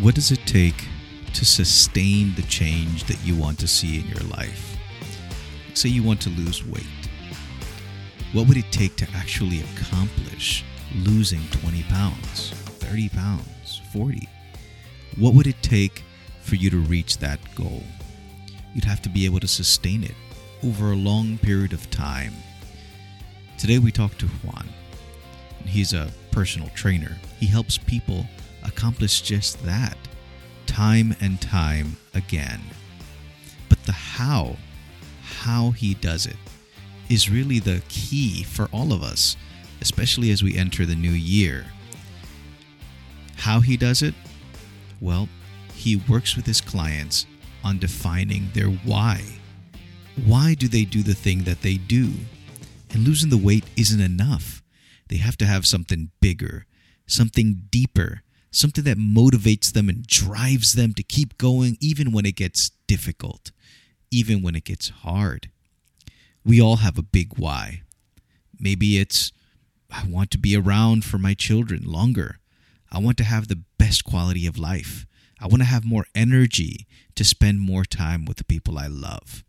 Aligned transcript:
What 0.00 0.14
does 0.14 0.30
it 0.30 0.46
take 0.46 0.88
to 1.34 1.44
sustain 1.44 2.34
the 2.34 2.42
change 2.44 3.04
that 3.04 3.22
you 3.22 3.36
want 3.36 3.58
to 3.58 3.68
see 3.68 4.00
in 4.00 4.08
your 4.08 4.26
life? 4.30 4.78
Say 5.74 5.90
you 5.90 6.02
want 6.02 6.22
to 6.22 6.30
lose 6.30 6.64
weight. 6.64 6.86
What 8.32 8.48
would 8.48 8.56
it 8.56 8.72
take 8.72 8.96
to 8.96 9.08
actually 9.14 9.60
accomplish 9.60 10.64
losing 10.96 11.42
20 11.50 11.82
pounds, 11.82 12.52
30 12.78 13.10
pounds, 13.10 13.82
40? 13.92 14.26
What 15.18 15.34
would 15.34 15.46
it 15.46 15.62
take 15.62 16.02
for 16.40 16.54
you 16.54 16.70
to 16.70 16.78
reach 16.78 17.18
that 17.18 17.38
goal? 17.54 17.82
You'd 18.72 18.84
have 18.84 19.02
to 19.02 19.10
be 19.10 19.26
able 19.26 19.40
to 19.40 19.48
sustain 19.48 20.02
it 20.02 20.14
over 20.64 20.92
a 20.92 20.96
long 20.96 21.36
period 21.36 21.74
of 21.74 21.90
time. 21.90 22.32
Today 23.58 23.78
we 23.78 23.92
talk 23.92 24.16
to 24.16 24.26
Juan. 24.26 24.66
He's 25.66 25.92
a 25.92 26.10
personal 26.30 26.70
trainer. 26.70 27.18
He 27.38 27.44
helps 27.44 27.76
people 27.76 28.24
accomplish 28.64 29.22
just 29.22 29.62
that 29.64 29.96
time 30.66 31.16
and 31.20 31.40
time 31.40 31.96
again. 32.14 32.60
But 33.68 33.82
the 33.84 33.92
how, 33.92 34.56
how 35.22 35.72
he 35.72 35.94
does 35.94 36.26
it, 36.26 36.36
is 37.08 37.28
really 37.28 37.58
the 37.58 37.82
key 37.88 38.44
for 38.44 38.68
all 38.72 38.92
of 38.92 39.02
us, 39.02 39.36
especially 39.80 40.30
as 40.30 40.42
we 40.42 40.56
enter 40.56 40.86
the 40.86 40.94
new 40.94 41.10
year. 41.10 41.66
How 43.36 43.60
he 43.60 43.76
does 43.76 44.02
it? 44.02 44.14
Well, 45.00 45.28
he 45.74 45.96
works 45.96 46.36
with 46.36 46.46
his 46.46 46.60
clients 46.60 47.26
on 47.64 47.78
defining 47.78 48.50
their 48.52 48.68
why. 48.68 49.22
Why 50.24 50.54
do 50.54 50.68
they 50.68 50.84
do 50.84 51.02
the 51.02 51.14
thing 51.14 51.44
that 51.44 51.62
they 51.62 51.74
do? 51.74 52.12
And 52.90 53.04
losing 53.06 53.30
the 53.30 53.36
weight 53.38 53.64
isn't 53.76 54.00
enough. 54.00 54.62
They 55.08 55.16
have 55.16 55.36
to 55.38 55.46
have 55.46 55.66
something 55.66 56.10
bigger, 56.20 56.66
something 57.06 57.62
deeper, 57.70 58.22
something 58.50 58.84
that 58.84 58.98
motivates 58.98 59.72
them 59.72 59.88
and 59.88 60.06
drives 60.06 60.74
them 60.74 60.92
to 60.94 61.02
keep 61.02 61.38
going 61.38 61.76
even 61.80 62.12
when 62.12 62.26
it 62.26 62.36
gets 62.36 62.70
difficult, 62.86 63.52
even 64.10 64.42
when 64.42 64.54
it 64.56 64.64
gets 64.64 64.88
hard. 64.88 65.50
We 66.44 66.60
all 66.60 66.76
have 66.76 66.98
a 66.98 67.02
big 67.02 67.38
why. 67.38 67.82
Maybe 68.58 68.98
it's, 68.98 69.32
I 69.90 70.04
want 70.06 70.30
to 70.32 70.38
be 70.38 70.56
around 70.56 71.04
for 71.04 71.18
my 71.18 71.34
children 71.34 71.84
longer. 71.84 72.38
I 72.90 72.98
want 72.98 73.16
to 73.18 73.24
have 73.24 73.48
the 73.48 73.62
best 73.78 74.04
quality 74.04 74.46
of 74.46 74.58
life. 74.58 75.06
I 75.40 75.46
want 75.46 75.62
to 75.62 75.68
have 75.68 75.84
more 75.84 76.06
energy 76.14 76.86
to 77.14 77.24
spend 77.24 77.60
more 77.60 77.84
time 77.84 78.24
with 78.24 78.36
the 78.36 78.44
people 78.44 78.78
I 78.78 78.88
love. 78.88 79.44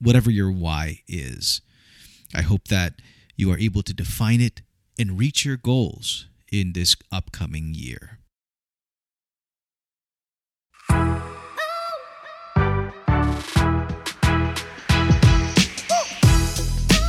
Whatever 0.00 0.30
your 0.30 0.50
why 0.50 1.02
is. 1.06 1.60
I 2.34 2.42
hope 2.42 2.68
that 2.68 2.94
you 3.36 3.52
are 3.52 3.58
able 3.58 3.82
to 3.82 3.94
define 3.94 4.40
it 4.40 4.62
and 4.98 5.18
reach 5.18 5.44
your 5.44 5.56
goals 5.56 6.26
in 6.50 6.72
this 6.72 6.96
upcoming 7.12 7.74
year. 7.74 8.18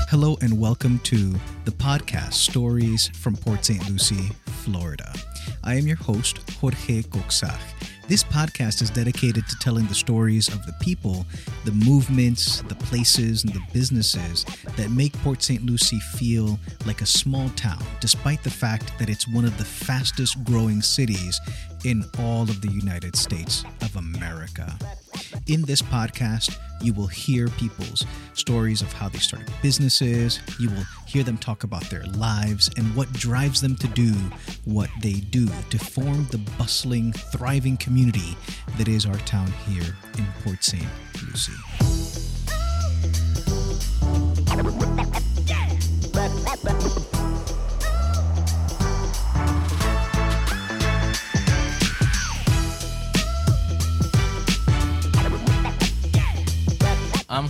Hello 0.10 0.38
and 0.40 0.58
welcome 0.58 1.00
to 1.00 1.36
the 1.66 1.72
podcast 1.72 2.32
Stories 2.32 3.10
from 3.10 3.36
Port 3.36 3.66
St. 3.66 3.90
Lucie, 3.90 4.32
Florida. 4.64 5.14
I 5.66 5.74
am 5.74 5.86
your 5.86 5.98
host, 5.98 6.50
Jorge 6.62 7.02
Coxach. 7.04 7.60
This 8.08 8.24
podcast 8.24 8.82
is 8.82 8.90
dedicated 8.90 9.46
to 9.50 9.60
telling 9.60 9.86
the 9.88 9.94
stories 9.94 10.48
of 10.48 10.66
the 10.66 10.72
people, 10.80 11.26
the 11.66 11.74
movements, 11.74 12.62
the 12.62 12.76
places, 12.76 13.44
and 13.44 13.52
the 13.52 13.62
businesses 13.74 14.46
that 14.78 14.92
make 14.92 15.12
Port 15.24 15.44
St. 15.44 15.66
Lucie 15.66 16.00
feel 16.00 16.58
like 16.86 17.02
a 17.02 17.06
small 17.06 17.50
town, 17.50 17.84
despite 18.00 18.42
the 18.44 18.50
fact 18.50 18.94
that 19.00 19.10
it's 19.10 19.28
one 19.28 19.44
of 19.44 19.58
the 19.58 19.66
fastest 19.66 20.42
growing 20.46 20.82
cities 20.82 21.38
in 21.84 22.04
all 22.20 22.44
of 22.44 22.62
the 22.62 22.72
United 22.72 23.16
States 23.16 23.64
of 23.82 23.96
America. 23.96 24.78
In 25.48 25.62
this 25.64 25.82
podcast, 25.82 26.58
you 26.82 26.94
will 26.94 27.08
hear 27.08 27.48
people's 27.50 28.06
stories 28.34 28.82
of 28.82 28.92
how 28.94 29.10
they 29.10 29.20
started 29.20 29.52
businesses. 29.62 30.40
You 30.60 30.70
will 30.70 30.84
hear 31.06 31.24
them 31.24 31.38
talk 31.38 31.64
about 31.64 31.84
their 31.90 32.04
lives 32.04 32.70
and 32.78 32.96
what 32.96 33.12
drives 33.14 33.62
them 33.62 33.76
to 33.78 33.88
do 33.90 34.14
what 34.66 34.90
they 35.02 35.14
do 35.14 35.48
to 35.70 35.80
form 35.80 36.28
the 36.32 36.40
bustling, 36.58 37.14
thriving 37.14 37.78
community 37.78 38.38
that 38.78 38.88
is 38.88 39.06
our 39.06 39.18
town 39.20 39.52
here 39.68 39.96
in 40.18 40.26
Port 40.44 40.64
St. 40.64 40.86
Lucie. 41.24 42.27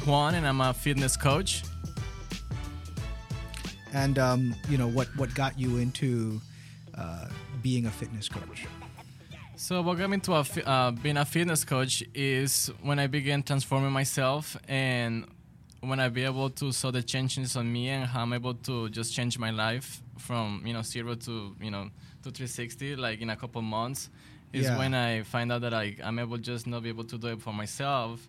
Juan, 0.07 0.35
and 0.35 0.47
I'm 0.47 0.61
a 0.61 0.73
fitness 0.73 1.17
coach. 1.17 1.63
And 3.93 4.17
um, 4.17 4.55
you 4.69 4.77
know 4.77 4.87
what 4.87 5.07
what 5.17 5.33
got 5.35 5.59
you 5.59 5.77
into 5.77 6.39
uh, 6.95 7.27
being 7.61 7.85
a 7.85 7.91
fitness 7.91 8.29
coach? 8.29 8.65
So 9.55 9.81
what 9.81 9.97
got 9.97 10.09
me 10.09 10.15
into 10.15 10.33
a 10.33 10.45
uh, 10.65 10.91
being 10.91 11.17
a 11.17 11.25
fitness 11.25 11.65
coach 11.65 12.03
is 12.13 12.71
when 12.81 12.99
I 12.99 13.07
began 13.07 13.43
transforming 13.43 13.91
myself 13.91 14.55
and 14.67 15.25
when 15.81 15.99
I 15.99 16.09
be 16.09 16.23
able 16.23 16.49
to 16.51 16.71
saw 16.71 16.91
the 16.91 17.03
changes 17.03 17.55
on 17.57 17.71
me 17.71 17.89
and 17.89 18.05
how 18.05 18.21
I'm 18.21 18.33
able 18.33 18.53
to 18.53 18.89
just 18.89 19.13
change 19.13 19.37
my 19.37 19.51
life 19.51 20.01
from 20.17 20.63
you 20.65 20.73
know 20.73 20.81
zero 20.83 21.15
to 21.15 21.55
you 21.61 21.71
know 21.71 21.89
to 22.23 22.31
360 22.31 22.95
like 22.95 23.21
in 23.21 23.29
a 23.29 23.35
couple 23.35 23.61
months 23.61 24.09
is 24.53 24.65
Yeah. 24.65 24.77
when 24.77 24.93
I 24.93 25.23
find 25.23 25.51
out 25.51 25.61
that 25.61 25.73
I, 25.73 25.95
I'm 26.03 26.19
able 26.19 26.37
just 26.37 26.65
not 26.67 26.83
be 26.83 26.89
able 26.89 27.03
to 27.05 27.17
do 27.17 27.27
it 27.27 27.41
for 27.41 27.53
myself, 27.53 28.27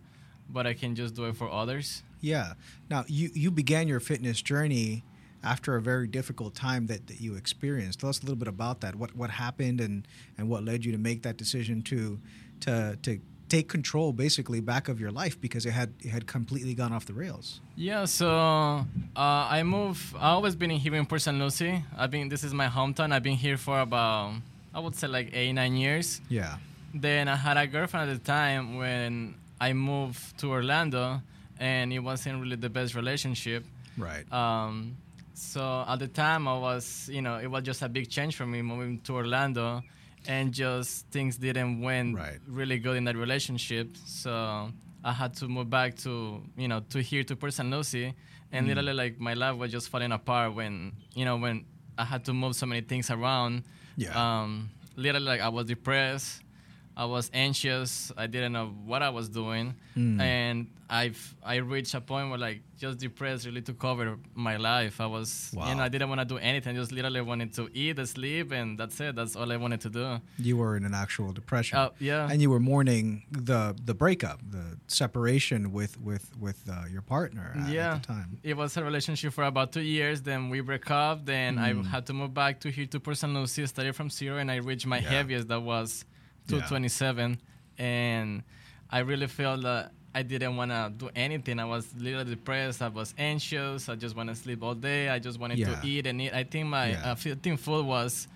but 0.51 0.67
I 0.67 0.73
can 0.73 0.95
just 0.95 1.15
do 1.15 1.25
it 1.25 1.35
for 1.35 1.49
others. 1.49 2.03
Yeah. 2.21 2.53
Now 2.89 3.05
you 3.07 3.29
you 3.33 3.51
began 3.51 3.87
your 3.87 3.99
fitness 3.99 4.41
journey 4.41 5.03
after 5.41 5.75
a 5.75 5.81
very 5.81 6.07
difficult 6.07 6.53
time 6.53 6.87
that, 6.87 7.07
that 7.07 7.21
you 7.21 7.35
experienced. 7.35 8.01
Tell 8.01 8.09
us 8.09 8.19
a 8.19 8.23
little 8.23 8.35
bit 8.35 8.47
about 8.47 8.81
that. 8.81 8.95
What 8.95 9.15
what 9.15 9.29
happened 9.29 9.81
and 9.81 10.07
and 10.37 10.49
what 10.49 10.63
led 10.63 10.85
you 10.85 10.91
to 10.91 10.97
make 10.97 11.23
that 11.23 11.37
decision 11.37 11.81
to 11.83 12.19
to 12.61 12.97
to 13.03 13.19
take 13.49 13.67
control 13.67 14.13
basically 14.13 14.59
back 14.61 14.87
of 14.87 14.99
your 14.99 15.11
life 15.11 15.39
because 15.41 15.65
it 15.65 15.71
had 15.71 15.93
it 16.01 16.09
had 16.09 16.27
completely 16.27 16.73
gone 16.73 16.93
off 16.93 17.05
the 17.05 17.13
rails. 17.13 17.61
Yeah, 17.75 18.05
so 18.05 18.29
uh, 18.29 18.85
I 19.15 19.63
moved. 19.63 20.15
I 20.15 20.29
always 20.29 20.55
been 20.55 20.71
in 20.71 20.77
here 20.77 20.95
in 20.95 21.05
Port 21.05 21.21
St. 21.21 21.37
Lucie. 21.37 21.83
I've 21.97 22.11
been. 22.11 22.29
This 22.29 22.43
is 22.43 22.53
my 22.53 22.67
hometown. 22.67 23.11
I've 23.11 23.23
been 23.23 23.37
here 23.37 23.57
for 23.57 23.79
about, 23.81 24.33
I 24.73 24.79
would 24.79 24.95
say, 24.95 25.07
like 25.07 25.31
eight 25.33 25.53
nine 25.53 25.75
years. 25.75 26.21
Yeah. 26.29 26.57
Then 26.93 27.27
I 27.27 27.35
had 27.35 27.57
a 27.57 27.67
girlfriend 27.67 28.09
at 28.09 28.23
the 28.23 28.25
time 28.25 28.77
when 28.77 29.35
I 29.61 29.73
moved 29.73 30.37
to 30.39 30.51
Orlando, 30.51 31.21
and 31.59 31.91
it 31.93 31.99
wasn't 31.99 32.41
really 32.41 32.55
the 32.55 32.69
best 32.69 32.95
relationship. 32.95 33.65
Right. 33.97 34.29
Um, 34.31 34.95
so 35.33 35.85
at 35.87 35.99
the 35.99 36.07
time, 36.07 36.47
I 36.47 36.57
was, 36.57 37.09
you 37.11 37.21
know, 37.21 37.37
it 37.37 37.47
was 37.47 37.63
just 37.63 37.81
a 37.81 37.89
big 37.89 38.09
change 38.09 38.35
for 38.35 38.45
me 38.45 38.61
moving 38.61 38.99
to 39.01 39.13
Orlando, 39.15 39.81
and 40.27 40.53
just 40.53 41.07
things 41.07 41.37
didn't 41.37 41.81
went 41.81 42.15
Right. 42.15 42.39
really 42.47 42.77
good 42.79 42.97
in 42.97 43.05
that 43.05 43.15
relationship. 43.15 43.95
So 44.05 44.71
I 45.03 45.11
had 45.13 45.33
to 45.35 45.47
move 45.47 45.69
back 45.69 45.95
to, 46.03 46.43
you 46.57 46.67
know, 46.67 46.81
to 46.91 47.01
here 47.01 47.23
to 47.23 47.35
Port 47.35 47.53
St. 47.53 47.69
Lucie, 47.69 48.13
and 48.51 48.65
Mm. 48.65 48.69
literally 48.69 48.93
like 48.93 49.19
my 49.19 49.33
life 49.33 49.55
was 49.55 49.71
just 49.71 49.89
falling 49.89 50.11
apart 50.11 50.53
when, 50.55 50.91
you 51.15 51.23
know, 51.25 51.37
when 51.37 51.65
I 51.97 52.05
had 52.05 52.25
to 52.25 52.33
move 52.33 52.55
so 52.55 52.65
many 52.65 52.81
things 52.81 53.09
around. 53.09 53.63
Yeah. 53.97 54.11
Um, 54.15 54.69
literally, 54.95 55.25
like 55.25 55.41
I 55.41 55.49
was 55.49 55.65
depressed. 55.67 56.41
I 57.03 57.05
was 57.05 57.25
anxious. 57.33 58.11
I 58.17 58.27
didn't 58.27 58.51
know 58.57 58.67
what 58.91 59.01
I 59.01 59.09
was 59.19 59.27
doing, 59.41 59.67
Mm. 59.95 60.19
and 60.21 60.57
I've 61.01 61.21
I 61.53 61.55
reached 61.75 61.93
a 61.93 62.01
point 62.01 62.25
where 62.29 62.37
like 62.47 62.59
just 62.83 62.95
depressed 63.05 63.45
really 63.47 63.61
took 63.69 63.81
over 63.91 64.17
my 64.47 64.57
life. 64.57 64.95
I 64.99 65.05
was, 65.17 65.29
Wow. 65.53 65.69
you 65.69 65.75
know, 65.75 65.83
I 65.83 65.89
didn't 65.93 66.09
want 66.13 66.21
to 66.25 66.29
do 66.35 66.37
anything. 66.51 66.71
I 66.75 66.79
Just 66.81 66.91
literally 66.91 67.21
wanted 67.31 67.49
to 67.59 67.63
eat, 67.73 67.97
sleep, 68.15 68.47
and 68.59 68.67
that's 68.79 68.97
it. 69.05 69.11
That's 69.15 69.35
all 69.37 69.49
I 69.55 69.57
wanted 69.65 69.81
to 69.85 69.89
do. 70.01 70.05
you 70.49 70.55
were 70.61 70.73
in 70.79 70.83
an 70.91 70.93
actual 71.05 71.31
depression. 71.41 71.77
Uh, 71.77 71.89
yeah. 71.99 72.29
And 72.31 72.37
you 72.43 72.49
were 72.53 72.59
mourning 72.71 73.05
the 73.49 73.61
the 73.89 73.95
breakup, 74.03 74.39
the 74.55 74.65
separation 74.87 75.71
with 75.77 75.93
with 76.09 76.25
with 76.45 76.59
uh, 76.69 76.73
your 76.93 77.01
partner 77.15 77.45
at, 77.55 77.69
yeah. 77.69 77.95
at 77.95 78.01
the 78.01 78.07
time. 78.15 78.29
It 78.51 78.55
was 78.61 78.71
a 78.77 78.83
relationship 78.83 79.31
for 79.37 79.45
about 79.53 79.71
two 79.75 79.85
years. 79.97 80.17
Then 80.29 80.41
we 80.53 80.59
break 80.69 80.87
up. 80.91 81.17
Then 81.33 81.51
I 81.67 81.69
Mm. 81.73 81.85
had 81.93 82.03
to 82.09 82.13
move 82.13 82.33
back 82.33 82.53
to 82.63 82.67
here 82.77 82.87
to. 82.93 82.99
Lucie, 83.37 83.65
started 83.67 83.95
from 83.99 84.09
zero, 84.09 84.37
and 84.41 84.49
I 84.51 84.57
reached 84.69 84.87
my 84.95 84.99
Yeah. 84.99 85.09
heaviest. 85.15 85.47
That 85.53 85.61
was 85.73 85.89
227, 86.49 87.39
and 87.77 88.43
I 88.89 88.99
really 88.99 89.27
felt 89.27 89.61
that 89.63 89.91
I 90.13 90.23
didn't 90.23 90.55
want 90.57 90.71
to 90.71 90.91
do 90.97 91.09
anything. 91.15 91.59
I 91.59 91.65
was 91.65 91.93
literally 91.95 92.31
depressed. 92.31 92.81
I 92.81 92.87
was 92.87 93.13
anxious. 93.17 93.87
I 93.89 93.95
just 93.95 94.15
want 94.15 94.29
to 94.29 94.35
sleep 94.35 94.63
all 94.63 94.73
day. 94.73 95.07
I 95.09 95.19
just 95.19 95.39
wanted 95.39 95.59
Yeah. 95.59 95.79
to 95.79 95.87
eat 95.87 96.07
and 96.07 96.19
eat. 96.21 96.33
I 96.33 96.43
think 96.43 96.67
my 96.67 96.89
Yeah. 96.91 97.11
uh, 97.11 97.15
food 97.15 97.85
was 97.85 98.27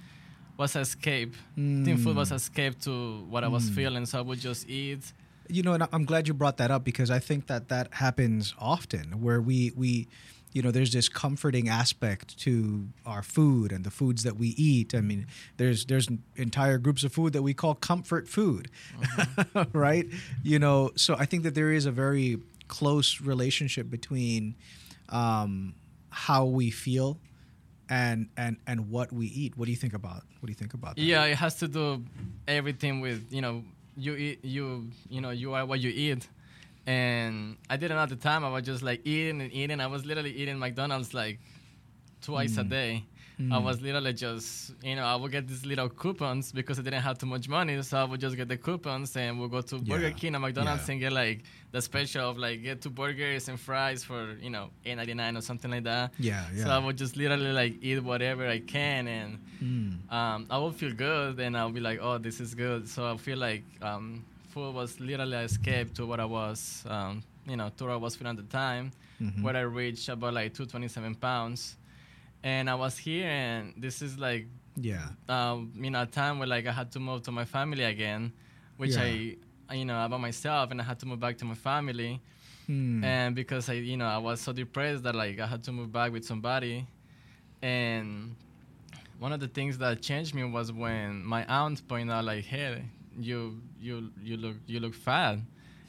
was 0.56 0.76
escape. 0.76 1.34
Think 1.56 2.00
food 2.00 2.16
was 2.16 2.30
Mm. 2.30 2.36
escape 2.36 2.80
to 2.82 3.22
what 3.28 3.44
I 3.44 3.48
was 3.48 3.72
Mm. 3.72 3.76
feeling. 3.76 4.06
So 4.06 4.20
I 4.20 4.22
would 4.22 4.40
just 4.40 4.70
eat. 4.70 5.12
You 5.50 5.64
know, 5.64 5.74
and 5.74 5.88
I'm 5.92 6.06
glad 6.06 6.28
you 6.28 6.36
brought 6.36 6.58
that 6.58 6.70
up 6.70 6.84
because 6.84 7.10
I 7.10 7.18
think 7.18 7.48
that 7.48 7.70
that 7.70 7.92
happens 7.96 8.54
often 8.60 9.20
where 9.20 9.42
we 9.42 9.72
we 9.76 10.08
you 10.54 10.62
know 10.62 10.72
there's 10.72 10.94
this 10.94 11.10
comforting 11.10 11.68
aspect 11.68 12.38
to 12.40 12.88
our 13.06 13.22
food 13.22 13.72
and 13.72 13.84
the 13.84 13.92
foods 13.92 14.24
that 14.24 14.38
we 14.38 14.50
eat. 14.50 14.96
I 14.96 15.02
mean 15.02 15.28
there's 15.58 15.86
there's 15.86 16.08
entire 16.36 16.78
groups 16.78 17.04
of 17.04 17.12
food 17.14 17.34
that 17.34 17.42
we 17.42 17.54
call 17.54 17.76
comfort 17.76 18.28
food 18.28 18.70
right? 19.74 20.08
You 20.44 20.60
know 20.60 20.92
so 20.96 21.16
i 21.16 21.26
think 21.26 21.44
that 21.44 21.56
there 21.56 21.72
is 21.72 21.86
a 21.86 21.92
very 21.92 22.40
close 22.68 23.22
relationship 23.22 23.90
between 23.90 24.56
um, 25.10 25.76
how 26.10 26.46
we 26.46 26.72
feel 26.72 27.20
and 27.90 28.30
and 28.38 28.58
and 28.66 28.90
what 28.90 29.12
we 29.12 29.28
eat. 29.28 29.58
What 29.58 29.66
do 29.66 29.72
you 29.72 29.78
think 29.78 29.94
about 29.94 30.24
what 30.40 30.48
do 30.48 30.52
you 30.52 30.56
think 30.56 30.74
about 30.74 30.96
that? 30.96 31.02
Yeah, 31.02 31.26
it 31.26 31.36
has 31.36 31.56
to 31.58 31.68
do 31.68 32.04
everything 32.48 33.02
with 33.02 33.32
you 33.32 33.42
know 33.42 33.64
you 33.96 34.16
eat 34.16 34.44
you 34.44 34.90
you 35.10 35.22
know 35.22 35.30
you 35.30 35.54
are 35.54 35.66
what 35.66 35.80
you 35.80 35.92
eat, 35.92 36.28
and 36.86 37.58
I 37.70 37.78
didn't 37.78 37.98
know 37.98 38.04
at 38.04 38.10
the 38.10 38.16
time. 38.16 38.44
I 38.46 38.50
was 38.50 38.64
just 38.64 38.84
like 38.84 39.02
eating 39.06 39.42
and 39.42 39.52
eating. 39.54 39.80
I 39.80 39.88
was 39.88 40.06
literally 40.06 40.32
eating 40.36 40.60
McDonald's 40.60 41.14
like 41.14 41.40
twice 42.22 42.58
a 42.58 42.64
day. 42.64 43.06
I 43.52 43.58
was 43.58 43.82
literally 43.82 44.14
just 44.14 44.74
you 44.84 44.96
know 44.96 45.04
I 45.04 45.16
would 45.16 45.32
get 45.32 45.48
these 45.48 45.66
little 45.66 45.90
coupons 45.90 46.52
because 46.52 46.78
I 46.80 46.84
didn't 46.84 47.02
have 47.02 47.18
too 47.18 47.26
much 47.26 47.50
money, 47.50 47.82
so 47.82 47.98
I 47.98 48.04
would 48.04 48.22
just 48.22 48.36
get 48.38 48.48
the 48.48 48.58
coupons 48.58 49.18
and 49.18 49.40
we'll 49.40 49.50
go 49.50 49.60
to 49.62 49.80
Burger 49.80 50.10
Yeah. 50.10 50.14
King 50.14 50.36
and 50.36 50.44
McDonald's 50.44 50.88
Yeah. 50.88 50.92
and 50.94 51.02
get 51.02 51.12
like 51.14 51.44
the 51.72 51.82
special 51.82 52.30
of 52.30 52.38
like 52.38 52.62
get 52.62 52.82
two 52.84 52.92
burgers 52.92 53.50
and 53.50 53.60
fries 53.60 54.04
for 54.04 54.34
you 54.40 54.52
know 54.52 54.70
eight 54.86 54.96
ninety 54.96 55.16
nine 55.16 55.36
or 55.36 55.42
something 55.42 55.72
like 55.72 55.84
that. 55.86 56.14
yeah 56.20 56.46
yeah 56.54 56.64
So 56.66 56.70
I 56.70 56.78
would 56.78 56.96
just 56.96 57.18
literally 57.18 57.52
like 57.52 57.74
eat 57.82 58.02
whatever 58.04 58.48
I 58.48 58.60
can, 58.60 59.08
and 59.08 59.40
Mm. 59.64 60.12
um, 60.14 60.46
I 60.50 60.58
will 60.60 60.72
feel 60.72 60.94
good, 60.94 61.40
and 61.40 61.58
I'll 61.58 61.72
be 61.72 61.80
like, 61.80 62.00
"Oh, 62.02 62.18
this 62.18 62.40
is 62.42 62.54
good." 62.54 62.88
So 62.88 63.12
I 63.12 63.18
feel 63.18 63.38
like 63.40 63.64
um, 63.82 64.24
food 64.54 64.74
was 64.76 65.00
literally 65.00 65.36
an 65.38 65.44
escape 65.46 65.94
to 65.96 66.06
what 66.06 66.20
I 66.20 66.26
was, 66.26 66.84
um, 66.88 67.24
you 67.46 67.58
know, 67.58 67.70
to 67.78 67.84
what 67.86 67.94
I 67.94 67.96
was 67.98 68.16
feeling 68.16 68.38
at 68.38 68.44
the 68.46 68.52
time, 68.64 68.92
Mhm. 69.22 69.42
where 69.44 69.56
I 69.58 69.62
reached 69.62 70.08
about 70.10 70.34
like 70.34 70.54
227 70.54 71.16
pounds, 71.16 71.78
and 72.44 72.70
I 72.70 72.76
was 72.76 72.98
here, 72.98 73.28
and 73.28 73.74
this 73.78 74.02
is 74.02 74.18
like, 74.18 74.46
yeah 74.76 75.10
um, 75.30 75.72
you 75.76 75.90
know, 75.92 76.02
a 76.02 76.06
time 76.06 76.38
where 76.40 76.48
like 76.56 76.66
I 76.68 76.72
had 76.72 76.92
to 76.92 77.00
move 77.00 77.22
to 77.24 77.32
my 77.32 77.46
family 77.46 77.84
again, 77.84 78.32
which 78.78 78.96
Yeah. 78.98 79.04
I, 79.04 79.38
I, 79.70 79.74
you 79.76 79.86
know, 79.86 80.06
about 80.06 80.20
myself, 80.20 80.72
and 80.72 80.80
I 80.82 80.84
had 80.84 81.00
to 81.00 81.06
move 81.06 81.20
back 81.20 81.38
to 81.40 81.46
my 81.46 81.56
family 81.56 82.20
Hmm. 82.68 83.04
and 83.04 83.36
because 83.36 83.70
I, 83.70 83.74
you 83.74 83.98
know, 83.98 84.08
I 84.08 84.18
was 84.18 84.40
so 84.42 84.54
depressed 84.54 85.04
that 85.04 85.16
like 85.16 85.40
I 85.40 85.48
had 85.48 85.62
to 85.66 85.72
move 85.72 85.92
back 85.92 86.12
with 86.12 86.26
somebody, 86.26 86.86
and 87.62 88.36
one 89.20 89.32
of 89.34 89.40
the 89.40 89.48
things 89.48 89.78
that 89.80 90.02
changed 90.02 90.34
me 90.36 90.44
was 90.44 90.72
when 90.72 91.24
my 91.24 91.46
aunt 91.46 91.86
pointed 91.88 92.12
out 92.14 92.26
like, 92.26 92.44
"Hey, 92.46 92.84
you, 93.20 93.62
you, 93.80 94.10
you 94.22 94.38
look, 94.38 94.56
you 94.68 94.80
look 94.80 94.94
fat," 94.96 95.40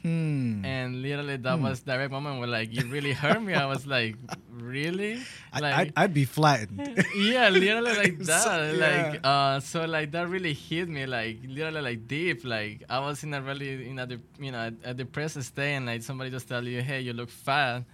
Hmm. 0.03 0.62
and 0.67 1.00
literally 1.00 1.37
that 1.38 1.56
Hmm. 1.56 1.62
was 1.65 1.81
direct 1.81 2.11
moment 2.12 2.38
where 2.38 2.49
like 2.49 2.69
you 2.75 2.85
really 2.93 3.12
hurt 3.12 3.41
me. 3.43 3.55
I 3.55 3.65
was 3.65 3.87
like, 3.87 4.17
"Really?" 4.50 5.19
I, 5.53 5.61
Like, 5.61 5.75
I'd, 5.75 5.93
I'd 5.97 6.15
be 6.15 6.26
flattened 6.26 6.76
yeah, 7.17 7.49
literally 7.49 7.94
like 7.97 8.17
So- 8.23 8.25
that. 8.25 8.76
yeah. 8.76 9.11
Like, 9.12 9.21
uh, 9.25 9.61
so 9.61 9.85
like 9.87 10.11
that 10.12 10.29
really 10.29 10.53
hit 10.53 10.88
me, 10.88 11.06
like 11.06 11.38
literally 11.49 11.81
like 11.81 12.06
deep. 12.06 12.44
Like 12.44 12.82
I 12.91 12.99
was 13.00 13.25
in 13.25 13.32
a 13.32 13.41
really 13.41 13.88
in 13.88 13.99
a 13.99 14.06
de- 14.06 14.21
you 14.38 14.53
know 14.53 14.71
a, 14.85 14.91
a 14.91 14.94
depressed 14.94 15.43
state, 15.43 15.75
and 15.75 15.87
like 15.87 16.03
somebody 16.03 16.31
just 16.31 16.49
tell 16.49 16.62
you, 16.67 16.82
hey, 16.82 17.00
you 17.00 17.15
look 17.15 17.31
fat, 17.31 17.85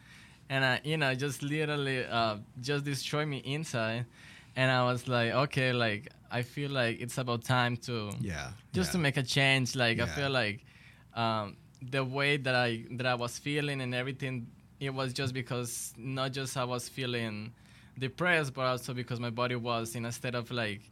and 0.48 0.64
I 0.64 0.80
you 0.82 0.96
know 0.96 1.14
just 1.14 1.42
literally 1.44 2.04
uh 2.04 2.38
just 2.60 2.84
destroy 2.84 3.24
me 3.24 3.38
inside, 3.38 4.06
and 4.56 4.68
I 4.70 4.82
was 4.84 5.06
like, 5.06 5.30
okay, 5.46 5.72
like 5.72 6.08
I 6.30 6.42
feel 6.42 6.70
like 6.70 7.00
it's 7.00 7.18
about 7.18 7.44
time 7.44 7.76
to 7.78 8.12
yeah 8.20 8.52
just 8.72 8.88
yeah. 8.88 8.92
to 8.92 8.98
make 8.98 9.16
a 9.16 9.22
change. 9.22 9.74
Like 9.74 10.00
I 10.00 10.06
feel 10.06 10.30
like 10.30 10.64
um, 11.14 11.56
the 11.82 12.04
way 12.04 12.36
that 12.36 12.54
I 12.54 12.84
that 12.92 13.06
I 13.06 13.14
was 13.14 13.38
feeling 13.38 13.80
and 13.80 13.94
everything, 13.94 14.46
it 14.78 14.90
was 14.90 15.12
just 15.12 15.34
because 15.34 15.92
not 15.96 16.32
just 16.32 16.56
I 16.56 16.64
was 16.64 16.88
feeling 16.88 17.52
depressed, 17.98 18.54
but 18.54 18.62
also 18.66 18.94
because 18.94 19.20
my 19.20 19.30
body 19.30 19.56
was 19.56 19.94
in 19.94 20.04
a 20.04 20.12
state 20.12 20.34
of 20.34 20.50
like 20.50 20.82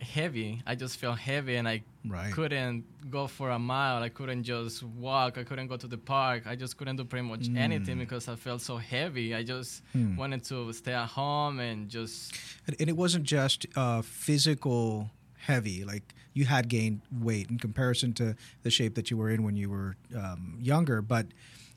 heavy. 0.00 0.62
I 0.66 0.74
just 0.74 0.96
felt 0.98 1.18
heavy 1.18 1.56
and 1.56 1.68
I 1.68 1.82
right 2.06 2.32
couldn't 2.32 2.84
go 3.10 3.26
for 3.26 3.50
a 3.50 3.58
mile. 3.58 4.02
I 4.02 4.08
couldn't 4.08 4.44
just 4.44 4.82
walk. 4.82 5.36
I 5.38 5.44
couldn't 5.44 5.66
go 5.68 5.76
to 5.76 5.86
the 5.86 5.98
park. 5.98 6.46
I 6.46 6.56
just 6.56 6.76
couldn't 6.76 6.96
do 6.96 7.04
pretty 7.04 7.26
much 7.26 7.48
Mm. 7.48 7.56
anything 7.58 7.98
because 7.98 8.28
I 8.28 8.36
felt 8.36 8.62
so 8.62 8.76
heavy. 8.78 9.34
I 9.34 9.42
just 9.42 9.82
Hmm. 9.92 10.16
wanted 10.16 10.42
to 10.44 10.72
stay 10.72 10.94
at 10.94 11.08
home 11.08 11.60
and 11.60 11.88
just 11.88 12.32
and, 12.66 12.76
and 12.80 12.88
it 12.88 12.96
wasn't 12.96 13.24
just 13.24 13.66
uh, 13.76 14.02
physical 14.02 15.10
heavy 15.36 15.84
like 15.84 16.14
you 16.34 16.44
had 16.44 16.68
gained 16.68 17.00
weight 17.10 17.50
in 17.50 17.58
comparison 17.58 18.12
to 18.12 18.36
the 18.62 18.70
shape 18.70 18.94
that 18.94 19.10
you 19.10 19.16
were 19.16 19.30
in 19.30 19.42
when 19.42 19.56
you 19.56 19.68
were 19.70 19.96
um, 20.14 20.56
younger 20.60 21.00
but 21.02 21.26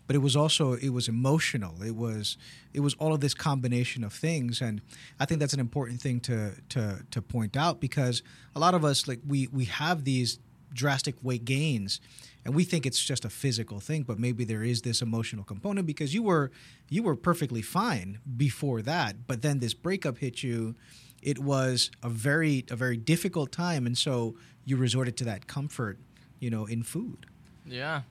but 0.08 0.16
it 0.16 0.20
was 0.20 0.36
also 0.36 0.74
it 0.74 0.90
was 0.90 1.08
emotional. 1.08 1.82
It 1.82 1.96
was 1.96 2.38
it 2.74 2.82
was 2.82 2.94
all 2.96 3.14
of 3.14 3.22
this 3.22 3.34
combination 3.34 4.04
of 4.04 4.14
things. 4.14 4.62
And 4.62 4.82
i 5.20 5.26
think 5.26 5.40
that's 5.40 5.54
an 5.54 5.60
important 5.60 6.02
thing 6.02 6.20
to 6.22 6.52
to 6.70 7.00
to 7.12 7.22
point 7.22 7.56
out 7.58 7.80
because 7.80 8.22
a 8.56 8.60
lot 8.60 8.74
of 8.74 8.84
us 8.84 9.08
like 9.08 9.20
we 9.28 9.48
we 9.48 9.66
have 9.66 10.04
these 10.04 10.40
drastic 10.74 11.16
weight 11.22 11.46
gains 11.46 12.02
and 12.44 12.56
we 12.56 12.64
think 12.64 12.86
it's 12.86 13.04
just 13.04 13.24
a 13.26 13.30
physical 13.30 13.80
thing 13.80 14.02
but 14.04 14.18
maybe 14.18 14.44
there 14.44 14.64
is 14.64 14.82
this 14.82 15.02
emotional 15.04 15.44
component 15.44 15.86
because 15.86 16.14
you 16.16 16.24
were 16.24 16.52
you 16.90 17.04
were 17.04 17.16
perfectly 17.16 17.62
fine 17.62 18.20
before 18.38 18.82
that 18.82 19.28
but 19.28 19.42
then 19.42 19.60
this 19.60 19.74
breakup 19.74 20.18
hit 20.18 20.44
you. 20.44 20.76
It 21.22 21.40
was 21.40 21.90
a 22.02 22.10
very 22.10 22.66
a 22.70 22.76
very 22.76 22.98
difficult 22.98 23.52
time. 23.52 23.86
And 23.86 23.98
so 23.98 24.36
you 24.66 24.76
resorted 24.78 25.16
to 25.18 25.24
that 25.26 25.48
comfort 25.48 25.98
you 26.40 26.50
know 26.50 26.66
in 26.66 26.84
food. 26.84 27.26
Yeah. 27.66 28.02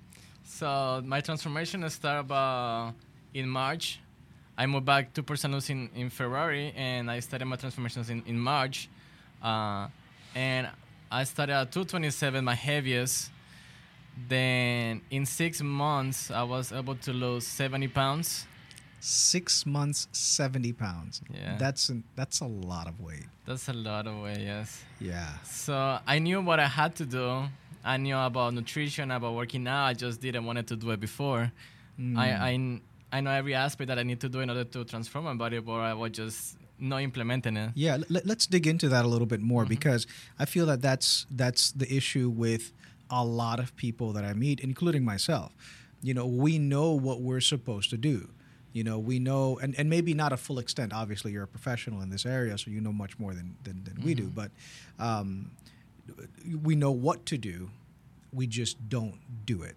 So 0.44 1.02
my 1.04 1.20
transformation 1.20 1.88
started 1.90 2.20
about 2.20 2.94
in 3.34 3.48
March. 3.48 4.00
I 4.56 4.66
moved 4.66 4.84
back 4.84 5.12
to 5.14 5.22
Port 5.22 5.42
in, 5.44 5.88
in 5.94 6.10
February, 6.10 6.72
and 6.76 7.10
I 7.10 7.20
started 7.20 7.46
my 7.46 7.56
transformations 7.56 8.10
in, 8.10 8.22
in 8.26 8.38
March. 8.38 8.88
Uh, 9.42 9.88
and 10.34 10.68
I 11.10 11.24
started 11.24 11.54
at 11.54 11.72
227, 11.72 12.44
my 12.44 12.54
heaviest. 12.54 13.30
Then 14.28 15.00
in 15.10 15.24
six 15.24 15.62
months, 15.62 16.30
I 16.30 16.42
was 16.42 16.70
able 16.72 16.96
to 16.96 17.12
lose 17.12 17.46
70 17.46 17.88
pounds. 17.88 18.46
six 19.00 19.66
months 19.66 20.06
70 20.12 20.72
pounds 20.74 21.22
Yeah. 21.34 21.56
that's 21.58 21.88
an, 21.88 22.04
that's 22.14 22.38
a 22.40 22.46
lot 22.46 22.86
of 22.86 23.00
weight 23.00 23.26
That's 23.46 23.68
a 23.68 23.72
lot 23.72 24.06
of 24.06 24.22
weight, 24.22 24.38
yes. 24.40 24.84
yeah 25.00 25.38
So 25.42 25.98
I 26.06 26.20
knew 26.20 26.40
what 26.40 26.60
I 26.60 26.68
had 26.68 26.94
to 26.96 27.04
do. 27.06 27.48
I 27.84 27.96
knew 27.96 28.16
about 28.16 28.54
nutrition, 28.54 29.10
about 29.10 29.34
working 29.34 29.66
out. 29.66 29.86
I 29.86 29.94
just 29.94 30.20
didn't 30.20 30.44
want 30.44 30.66
to 30.68 30.76
do 30.76 30.90
it 30.90 31.00
before. 31.00 31.52
Mm. 31.98 32.16
I, 32.16 32.28
I 32.50 32.80
I 33.14 33.20
know 33.20 33.30
every 33.30 33.54
aspect 33.54 33.88
that 33.88 33.98
I 33.98 34.02
need 34.04 34.20
to 34.20 34.28
do 34.28 34.40
in 34.40 34.48
order 34.48 34.64
to 34.64 34.84
transform 34.84 35.24
my 35.26 35.34
body, 35.34 35.58
but 35.58 35.72
I 35.74 35.92
was 35.94 36.12
just 36.12 36.56
not 36.78 37.02
implementing 37.02 37.56
it. 37.56 37.70
Yeah, 37.74 37.98
let, 38.08 38.28
us 38.28 38.46
dig 38.46 38.66
into 38.66 38.88
that 38.88 39.04
a 39.04 39.08
little 39.08 39.26
bit 39.26 39.40
more 39.40 39.64
Mhm. 39.64 39.68
because 39.68 40.06
I 40.38 40.46
feel 40.46 40.66
that 40.66 40.80
that's 40.80 41.26
that's 41.30 41.72
the 41.72 41.92
issue 41.94 42.28
with 42.30 42.72
a 43.10 43.24
lot 43.24 43.58
of 43.60 43.76
people 43.76 44.12
that 44.14 44.24
I 44.24 44.32
meet, 44.32 44.60
including 44.60 45.04
myself. 45.04 45.52
You 46.02 46.14
know, 46.14 46.26
we 46.26 46.58
know 46.58 46.92
what 46.92 47.20
we're 47.20 47.40
supposed 47.42 47.90
to 47.90 47.96
do. 47.98 48.28
You 48.72 48.82
know, 48.84 48.98
we 48.98 49.18
know, 49.18 49.58
and, 49.62 49.74
and 49.78 49.90
maybe 49.90 50.14
not 50.14 50.32
a 50.32 50.36
full 50.38 50.58
extent. 50.58 50.94
Obviously, 50.94 51.30
you're 51.32 51.42
a 51.44 51.46
professional 51.58 52.00
in 52.00 52.08
this 52.08 52.24
area, 52.24 52.56
so 52.56 52.70
you 52.70 52.80
know 52.80 52.92
much 52.92 53.18
more 53.18 53.34
than 53.34 53.54
than, 53.64 53.84
than 53.84 54.02
we 54.02 54.14
do. 54.14 54.28
Mhm. 54.28 54.34
But 54.34 54.50
um, 54.98 55.50
we 56.62 56.74
know 56.74 56.90
what 56.90 57.26
to 57.26 57.38
do. 57.38 57.70
We 58.32 58.46
just 58.46 58.88
don't 58.88 59.18
do 59.46 59.62
it. 59.62 59.76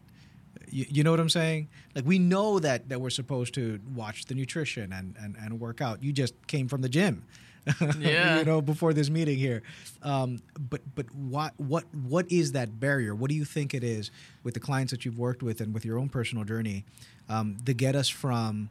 You, 0.70 0.86
you 0.90 1.04
know 1.04 1.12
what 1.12 1.20
I'm 1.20 1.30
saying? 1.30 1.68
Like 1.94 2.06
we 2.06 2.20
know 2.20 2.60
that 2.60 2.90
that 2.90 3.00
we're 3.02 3.10
supposed 3.10 3.54
to 3.56 3.80
watch 3.94 4.26
the 4.26 4.36
nutrition 4.36 4.92
and 4.94 5.16
and, 5.20 5.36
and 5.40 5.60
work 5.60 5.82
out. 5.82 6.04
You 6.04 6.12
just 6.12 6.34
came 6.48 6.68
from 6.68 6.82
the 6.82 6.90
gym. 6.90 7.24
Yeah. 8.00 8.38
you 8.38 8.46
know, 8.46 8.62
before 8.62 8.94
this 8.94 9.10
meeting 9.10 9.40
here. 9.40 9.64
Um, 10.04 10.40
but 10.60 10.82
but 10.94 11.08
what 11.16 11.54
what 11.58 11.84
what 11.94 12.32
is 12.32 12.52
that 12.52 12.80
barrier? 12.80 13.16
What 13.16 13.30
do 13.30 13.36
you 13.36 13.44
think 13.44 13.74
it 13.74 13.84
is 13.84 14.12
with 14.44 14.54
the 14.54 14.60
clients 14.60 14.92
that 14.92 15.04
you've 15.04 15.18
worked 15.18 15.42
with 15.42 15.62
and 15.62 15.74
with 15.74 15.84
your 15.84 15.98
own 15.98 16.10
personal 16.10 16.44
journey 16.44 16.86
um, 17.28 17.58
to 17.66 17.74
get 17.74 17.96
us 17.96 18.08
from 18.08 18.70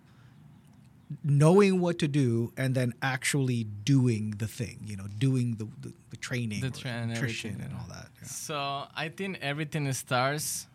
knowing 1.23 1.81
what 1.81 1.99
to 2.01 2.09
do 2.09 2.53
and 2.57 2.75
then 2.75 2.93
actually 3.03 3.65
doing 3.65 4.35
the 4.39 4.47
thing? 4.47 4.81
You 4.85 4.97
know, 4.97 5.07
doing 5.19 5.57
the 5.57 5.67
the, 5.81 5.93
the 6.11 6.17
training, 6.17 6.61
The 6.61 6.71
tra- 6.71 6.91
and 6.91 7.11
nutrition, 7.13 7.61
and 7.61 7.73
all 7.75 7.87
that. 7.89 8.09
Yeah. 8.21 8.27
So 8.29 8.85
I 8.95 9.09
think 9.09 9.39
everything 9.41 9.93
starts 9.93 10.67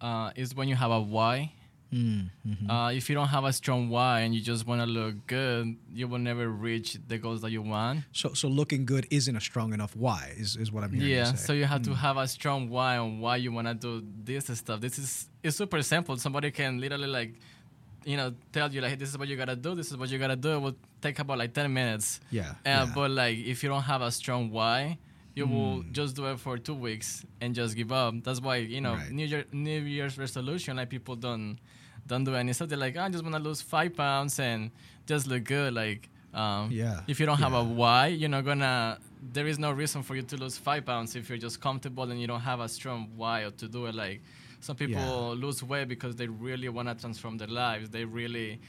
uh, 0.00 0.30
is 0.36 0.54
when 0.54 0.68
you 0.68 0.76
have 0.76 0.90
a 0.90 1.00
why. 1.00 1.52
Mm, 1.92 2.30
mhm. 2.46 2.70
Uh, 2.70 2.92
if 2.92 3.08
you 3.10 3.16
don't 3.16 3.26
have 3.28 3.42
a 3.42 3.52
strong 3.52 3.88
why 3.88 4.20
and 4.20 4.32
you 4.32 4.40
just 4.40 4.64
want 4.64 4.80
to 4.80 4.86
look 4.86 5.26
good, 5.26 5.74
you 5.92 6.06
will 6.06 6.20
never 6.20 6.48
reach 6.48 6.96
the 7.08 7.18
goals 7.18 7.40
that 7.40 7.50
you 7.50 7.62
want. 7.62 8.04
so 8.12 8.32
so 8.32 8.46
looking 8.46 8.86
good 8.86 9.08
isn't 9.10 9.34
a 9.34 9.40
strong 9.40 9.72
enough 9.74 9.96
why 9.96 10.32
is, 10.38 10.54
is 10.56 10.70
what 10.70 10.84
I'm 10.84 10.92
hearing. 10.92 11.10
Yeah, 11.10 11.32
so 11.34 11.52
you 11.52 11.64
have 11.64 11.82
to 11.82 11.90
Mm. 11.90 11.96
have 11.96 12.16
a 12.16 12.28
strong 12.28 12.68
why 12.70 12.96
on 12.98 13.18
why 13.18 13.36
you 13.42 13.50
want 13.50 13.66
to 13.66 13.74
do 13.74 14.06
this 14.22 14.46
stuff. 14.56 14.80
This 14.80 15.00
is 15.00 15.28
it's 15.42 15.56
super 15.56 15.82
simple. 15.82 16.16
Somebody 16.16 16.52
can 16.52 16.78
literally 16.80 17.08
like, 17.08 17.32
you 18.04 18.16
know, 18.16 18.34
tell 18.52 18.72
you 18.72 18.80
like, 18.80 18.98
this 18.98 19.08
is 19.10 19.18
what 19.18 19.28
you 19.28 19.36
gotta 19.36 19.56
do. 19.56 19.74
This 19.74 19.90
is 19.90 19.96
what 19.96 20.08
you 20.10 20.18
gotta 20.18 20.36
do. 20.36 20.52
It 20.52 20.58
will 20.60 20.76
take 21.02 21.18
about 21.18 21.38
like 21.38 21.52
ten 21.52 21.72
minutes. 21.72 22.20
Yeah, 22.30 22.50
Uh, 22.50 22.54
yeah. 22.64 22.92
But 22.94 23.10
like, 23.10 23.38
if 23.38 23.62
you 23.62 23.68
don't 23.68 23.82
have 23.82 24.02
a 24.02 24.10
strong 24.10 24.50
why, 24.50 24.98
you 25.34 25.46
will 25.46 25.82
Mm. 25.82 25.92
just 25.92 26.16
do 26.16 26.26
it 26.26 26.40
for 26.40 26.58
two 26.58 26.74
weeks 26.74 27.24
and 27.40 27.54
just 27.54 27.76
give 27.76 27.92
up. 27.92 28.14
That's 28.24 28.40
why 28.40 28.56
you 28.56 28.80
know 28.80 28.94
Right. 28.94 29.10
New 29.12 29.26
Year 29.26 29.44
New 29.52 29.80
Year's 29.82 30.18
resolution 30.18 30.76
like 30.76 30.88
people 30.90 31.14
don't 31.16 31.58
don't 32.06 32.24
do 32.24 32.34
any 32.34 32.52
stuff. 32.52 32.68
They're 32.68 32.78
like, 32.78 32.96
"Oh, 32.96 33.02
I 33.02 33.08
just 33.08 33.22
want 33.22 33.36
to 33.36 33.42
lose 33.42 33.62
five 33.62 33.94
pounds 33.94 34.40
and 34.40 34.70
just 35.06 35.26
look 35.28 35.44
good. 35.44 35.72
Like, 35.74 36.08
um, 36.34 36.70
Yeah. 36.72 37.02
if 37.06 37.20
you 37.20 37.26
don't 37.26 37.38
have 37.38 37.52
a 37.52 37.62
why, 37.62 38.08
you're 38.08 38.28
not 38.30 38.44
gonna. 38.44 38.98
There 39.32 39.46
is 39.46 39.58
no 39.58 39.70
reason 39.70 40.02
for 40.02 40.16
you 40.16 40.22
to 40.22 40.36
lose 40.36 40.56
five 40.58 40.84
pounds 40.86 41.14
if 41.14 41.28
you're 41.28 41.38
just 41.38 41.60
comfortable 41.60 42.10
and 42.10 42.18
you 42.20 42.26
don't 42.26 42.40
have 42.40 42.58
a 42.60 42.68
strong 42.68 43.10
why 43.16 43.48
to 43.58 43.68
do 43.68 43.86
it. 43.86 43.94
Like, 43.94 44.22
some 44.60 44.76
people 44.76 45.34
Yeah. 45.34 45.44
lose 45.46 45.62
weight 45.62 45.88
because 45.88 46.16
they 46.16 46.26
really 46.28 46.68
want 46.68 46.88
to 46.88 46.94
transform 46.94 47.38
their 47.38 47.48
lives. 47.48 47.90
They 47.90 48.04
really 48.04 48.60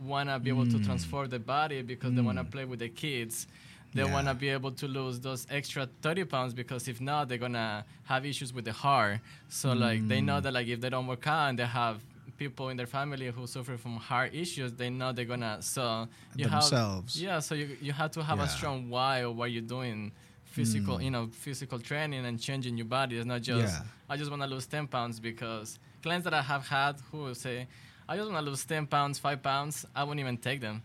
want 0.00 0.28
to 0.30 0.38
be 0.38 0.50
able 0.50 0.66
to 0.66 0.78
Mm. 0.78 0.84
transform 0.84 1.28
their 1.28 1.38
body 1.40 1.82
because 1.82 2.14
they 2.14 2.22
want 2.22 2.38
to 2.38 2.44
Mm. 2.44 2.50
play 2.50 2.64
with 2.64 2.78
their 2.78 2.88
kids. 2.88 3.46
They 3.92 4.02
Yeah. 4.02 4.12
want 4.12 4.28
to 4.28 4.34
be 4.34 4.48
able 4.48 4.70
to 4.72 4.86
lose 4.86 5.18
those 5.20 5.46
extra 5.50 5.86
30 6.00 6.24
pounds 6.24 6.54
because 6.54 6.86
if 6.88 7.00
not, 7.00 7.28
they're 7.28 7.38
going 7.38 7.54
to 7.54 7.84
have 8.04 8.24
issues 8.24 8.52
with 8.52 8.64
the 8.64 8.72
heart. 8.72 9.20
So, 9.48 9.72
like, 9.72 10.06
they 10.06 10.20
know 10.20 10.38
Mm. 10.38 10.42
that, 10.44 10.52
like, 10.54 10.68
if 10.68 10.80
they 10.80 10.88
don't 10.90 11.06
work 11.08 11.26
out 11.26 11.48
and 11.50 11.58
they 11.58 11.66
have 11.66 12.00
people 12.38 12.68
in 12.70 12.76
their 12.76 12.86
family 12.86 13.26
who 13.30 13.46
suffer 13.46 13.76
from 13.76 13.96
heart 13.96 14.32
issues, 14.32 14.72
they 14.74 14.88
know 14.88 15.12
they're 15.12 15.24
going 15.26 15.40
to. 15.40 15.60
So, 15.60 16.08
you 16.36 16.46
Themselves. 16.48 17.14
have. 17.16 17.22
Yeah, 17.22 17.40
so 17.40 17.54
you, 17.56 17.76
you 17.82 17.92
have 17.92 18.12
to 18.12 18.22
have 18.22 18.38
a 18.38 18.48
strong 18.48 18.88
why 18.88 19.18
of 19.24 19.36
what 19.36 19.50
you're 19.50 19.60
doing. 19.60 20.12
Physical, 20.50 20.98
Mm. 20.98 21.04
you 21.04 21.10
know, 21.10 21.26
physical 21.28 21.78
training 21.78 22.24
and 22.26 22.40
changing 22.40 22.76
your 22.76 22.86
body. 22.86 23.16
It's 23.16 23.26
not 23.26 23.42
just 23.42 23.74
Yeah. 23.74 23.84
I 24.08 24.16
just 24.16 24.30
want 24.30 24.42
to 24.42 24.48
lose 24.48 24.66
10 24.66 24.86
pounds 24.88 25.20
because 25.20 25.78
clients 26.02 26.24
that 26.24 26.34
I 26.34 26.42
have 26.42 26.66
had 26.66 26.96
who 27.10 27.18
will 27.18 27.34
say, 27.34 27.68
I 28.08 28.16
just 28.16 28.28
want 28.30 28.44
to 28.44 28.50
lose 28.50 28.64
10 28.64 28.86
pounds, 28.86 29.18
5 29.18 29.40
pounds, 29.42 29.86
I 29.94 30.02
won't 30.04 30.18
even 30.18 30.36
take 30.36 30.60
them. 30.60 30.82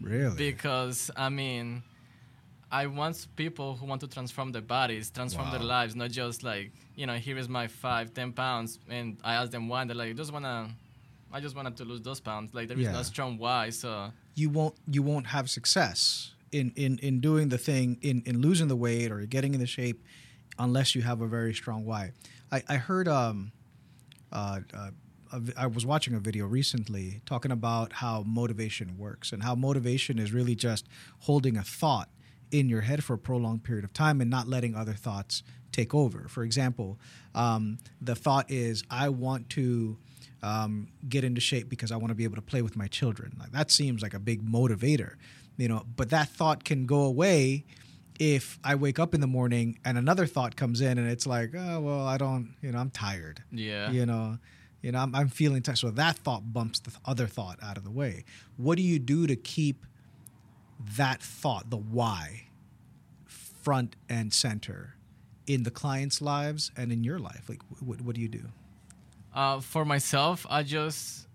Really? 0.00 0.36
Because, 0.36 1.10
I 1.16 1.28
mean, 1.28 1.82
I 2.70 2.86
want 2.86 3.26
people 3.34 3.74
who 3.76 3.84
want 3.86 4.00
to 4.02 4.06
transform 4.06 4.52
their 4.52 4.62
bodies, 4.62 5.10
transform 5.10 5.50
their 5.50 5.58
lives, 5.76 5.96
not 5.96 6.12
just 6.12 6.44
like, 6.44 6.70
you 6.94 7.04
know, 7.06 7.16
here 7.16 7.36
is 7.36 7.48
my 7.48 7.66
5, 7.66 8.14
10 8.14 8.32
pounds. 8.32 8.78
And 8.88 9.18
I 9.24 9.34
ask 9.34 9.50
them 9.50 9.66
why, 9.68 9.80
and 9.80 9.90
they're 9.90 9.96
like, 9.96 10.10
I 10.10 10.12
just 10.12 10.32
want 10.32 10.44
to. 10.44 10.70
I 11.32 11.38
just 11.40 11.54
wanted 11.54 11.76
to 11.76 11.84
lose 11.84 12.00
those 12.02 12.18
pounds. 12.18 12.54
Like 12.54 12.66
there 12.68 12.76
is 12.78 12.86
Yeah. 12.86 12.92
no 12.92 13.02
strong 13.04 13.38
why, 13.38 13.70
so 13.70 14.12
you 14.34 14.50
won't 14.50 14.74
you 14.88 15.00
won't 15.02 15.26
have 15.28 15.48
success 15.48 16.34
in 16.52 16.72
in 16.76 16.98
in 16.98 17.20
doing 17.20 17.48
the 17.48 17.58
thing 17.58 17.98
in 18.02 18.22
in 18.26 18.40
losing 18.40 18.68
the 18.68 18.76
weight 18.76 19.10
or 19.10 19.24
getting 19.26 19.54
in 19.54 19.60
the 19.60 19.66
shape 19.66 20.04
unless 20.58 20.94
you 20.94 21.02
have 21.02 21.20
a 21.20 21.26
very 21.26 21.54
strong 21.54 21.84
why. 21.84 22.12
I 22.50 22.62
I 22.68 22.76
heard 22.76 23.08
um 23.08 23.52
uh, 24.32 24.60
uh 24.74 24.90
I 25.56 25.68
was 25.68 25.86
watching 25.86 26.14
a 26.14 26.18
video 26.18 26.46
recently 26.46 27.20
talking 27.24 27.52
about 27.52 27.92
how 27.94 28.24
motivation 28.26 28.98
works 28.98 29.32
and 29.32 29.44
how 29.44 29.54
motivation 29.54 30.18
is 30.18 30.32
really 30.32 30.56
just 30.56 30.88
holding 31.20 31.56
a 31.56 31.62
thought 31.62 32.08
in 32.50 32.68
your 32.68 32.80
head 32.80 33.04
for 33.04 33.14
a 33.14 33.18
prolonged 33.18 33.62
period 33.62 33.84
of 33.84 33.92
time 33.92 34.20
and 34.20 34.28
not 34.28 34.48
letting 34.48 34.74
other 34.74 34.94
thoughts 34.94 35.44
take 35.70 35.94
over. 35.94 36.26
For 36.28 36.42
example, 36.42 36.98
um, 37.34 37.78
the 38.00 38.16
thought 38.16 38.50
is, 38.50 38.82
I 38.90 39.08
want 39.08 39.50
to 39.50 39.98
um, 40.42 40.88
get 41.08 41.22
into 41.22 41.40
shape 41.40 41.68
because 41.68 41.92
I 41.92 41.96
want 41.96 42.08
to 42.08 42.14
be 42.14 42.24
able 42.24 42.36
to 42.36 42.42
play 42.42 42.62
with 42.62 42.76
my 42.76 42.88
children. 42.88 43.36
Like 43.38 43.52
that 43.52 43.70
seems 43.70 44.02
like 44.02 44.14
a 44.14 44.18
big 44.18 44.44
motivator, 44.44 45.14
you 45.60 45.68
know. 45.68 45.84
But 45.96 46.10
that 46.10 46.28
thought 46.28 46.64
can 46.64 46.86
go 46.86 47.02
away 47.02 47.64
if 48.18 48.58
I 48.62 48.74
wake 48.74 48.98
up 48.98 49.14
in 49.14 49.20
the 49.20 49.26
morning 49.26 49.78
and 49.84 49.96
another 49.96 50.26
thought 50.26 50.54
comes 50.54 50.80
in 50.80 50.98
and 50.98 51.08
it's 51.08 51.26
like, 51.26 51.52
oh 51.56 51.80
well, 51.80 52.06
I 52.06 52.18
don't, 52.18 52.54
you 52.62 52.70
know, 52.70 52.78
I'm 52.78 52.90
tired. 52.90 53.42
yeah. 53.50 53.90
You 53.90 54.04
know, 54.06 54.38
you 54.82 54.92
know, 54.92 54.98
I'm, 54.98 55.14
I'm 55.14 55.28
feeling 55.28 55.62
tired. 55.62 55.78
So 55.78 55.90
that 55.90 56.16
thought 56.16 56.52
bumps 56.52 56.80
the 56.80 56.92
other 57.04 57.26
thought 57.26 57.58
out 57.62 57.76
of 57.76 57.84
the 57.84 57.90
way. 57.90 58.24
What 58.56 58.76
do 58.76 58.82
you 58.82 58.98
do 58.98 59.26
to 59.26 59.36
keep 59.36 59.86
that 60.96 61.22
thought, 61.22 61.70
the 61.70 61.76
why, 61.76 62.48
front 63.26 63.96
and 64.08 64.32
center 64.32 64.96
in 65.46 65.62
the 65.62 65.70
client's 65.70 66.20
lives 66.22 66.70
and 66.76 66.92
in 66.92 67.04
your 67.04 67.18
life? 67.18 67.48
Like, 67.48 67.60
what, 67.80 68.00
what 68.00 68.14
do 68.14 68.20
you 68.20 68.28
do? 68.28 68.44
Uh, 69.34 69.60
for 69.60 69.84
myself, 69.84 70.46
I 70.50 70.62
just 70.62 71.26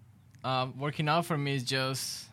uh, 0.43 0.67
working 0.77 1.07
out 1.07 1.25
for 1.25 1.37
me 1.37 1.55
is 1.55 1.63
just 1.63 2.25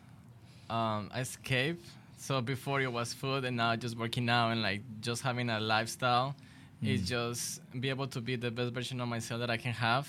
um, 0.73 1.09
escape. 1.15 1.83
So 2.17 2.41
before 2.41 2.81
it 2.81 2.91
was 2.91 3.13
food, 3.13 3.43
and 3.45 3.57
now 3.57 3.75
just 3.75 3.97
working 3.97 4.29
out 4.29 4.51
and 4.51 4.61
like 4.61 4.81
just 5.01 5.21
having 5.21 5.49
a 5.49 5.59
lifestyle 5.59 6.35
is 6.81 7.07
just 7.07 7.61
be 7.79 7.89
able 7.89 8.07
to 8.07 8.19
be 8.19 8.35
the 8.35 8.51
best 8.51 8.73
version 8.73 8.99
of 9.01 9.07
myself 9.07 9.39
that 9.41 9.49
I 9.49 9.57
can 9.57 9.71
have. 9.73 10.05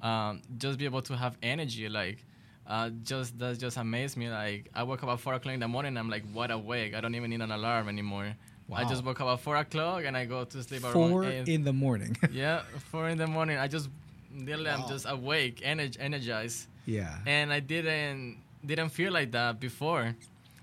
Um, 0.00 0.42
just 0.58 0.78
be 0.78 0.84
able 0.84 1.02
to 1.02 1.16
have 1.16 1.36
energy, 1.42 1.88
like. 1.88 2.18
Uh, 2.64 2.90
just 3.02 3.36
that 3.40 3.58
just 3.58 3.76
amazed 3.76 4.16
me. 4.16 4.30
Like 4.30 4.70
I 4.72 4.84
woke 4.84 5.02
up 5.02 5.08
at 5.10 5.18
four 5.18 5.34
o'clock 5.34 5.52
in 5.52 5.58
the 5.60 5.66
morning. 5.66 5.88
And 5.90 5.98
I'm 5.98 6.08
like, 6.08 6.24
what 6.32 6.50
awake. 6.52 6.94
I 6.94 7.00
don't 7.00 7.14
even 7.16 7.28
need 7.30 7.40
an 7.40 7.50
alarm 7.50 7.88
anymore. 7.88 8.36
Wow. 8.68 8.76
I 8.78 8.84
just 8.84 9.04
woke 9.04 9.20
up 9.20 9.26
at 9.26 9.40
four 9.40 9.56
o'clock 9.56 10.04
and 10.06 10.16
I 10.16 10.24
go 10.26 10.44
to 10.44 10.62
sleep 10.62 10.84
around 10.84 10.92
Four 10.92 11.24
eight. 11.24 11.48
in 11.48 11.64
the 11.64 11.72
morning. 11.72 12.16
Yeah, 12.32 12.62
four 12.90 13.08
in 13.08 13.18
the 13.18 13.26
morning. 13.26 13.58
I 13.58 13.66
just 13.66 13.88
literally 14.32 14.70
I'm 14.70 14.86
just 14.88 15.06
awake, 15.08 15.56
ener- 15.66 15.96
energized, 15.98 16.68
yeah. 16.86 17.18
and 17.26 17.52
I 17.52 17.58
didn't 17.58 18.38
didn't 18.64 18.90
feel 18.90 19.12
like 19.12 19.32
that 19.32 19.60
before. 19.60 20.14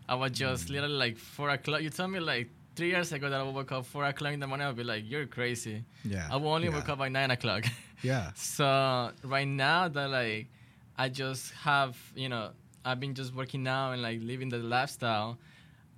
I 0.07 0.15
was 0.15 0.31
just 0.31 0.69
literally 0.69 0.95
like 0.95 1.17
four 1.17 1.49
o'clock. 1.49 1.81
You 1.81 1.89
told 1.89 2.11
me 2.11 2.19
like 2.19 2.49
three 2.75 2.89
years 2.89 3.11
ago 3.11 3.29
that 3.29 3.39
I 3.39 3.43
would 3.43 3.53
wake 3.53 3.71
up 3.71 3.85
four 3.85 4.05
o'clock 4.05 4.33
in 4.33 4.39
the 4.39 4.47
morning. 4.47 4.67
I'd 4.67 4.75
be 4.75 4.83
like, 4.83 5.03
you're 5.05 5.27
crazy. 5.27 5.83
Yeah. 6.03 6.27
I 6.31 6.37
will 6.37 6.49
only 6.49 6.69
yeah. 6.69 6.75
wake 6.75 6.89
up 6.89 6.97
by 6.97 7.09
nine 7.09 7.31
o'clock. 7.31 7.65
Yeah. 8.01 8.31
so 8.33 9.11
right 9.25 9.45
now 9.45 9.89
that 9.89 10.09
like 10.09 10.47
I 10.97 11.09
just 11.09 11.51
have 11.55 11.97
you 12.15 12.29
know 12.29 12.51
I've 12.85 13.01
been 13.01 13.13
just 13.13 13.35
working 13.35 13.63
now 13.63 13.91
and 13.91 14.01
like 14.01 14.21
living 14.21 14.47
the 14.47 14.59
lifestyle. 14.59 15.37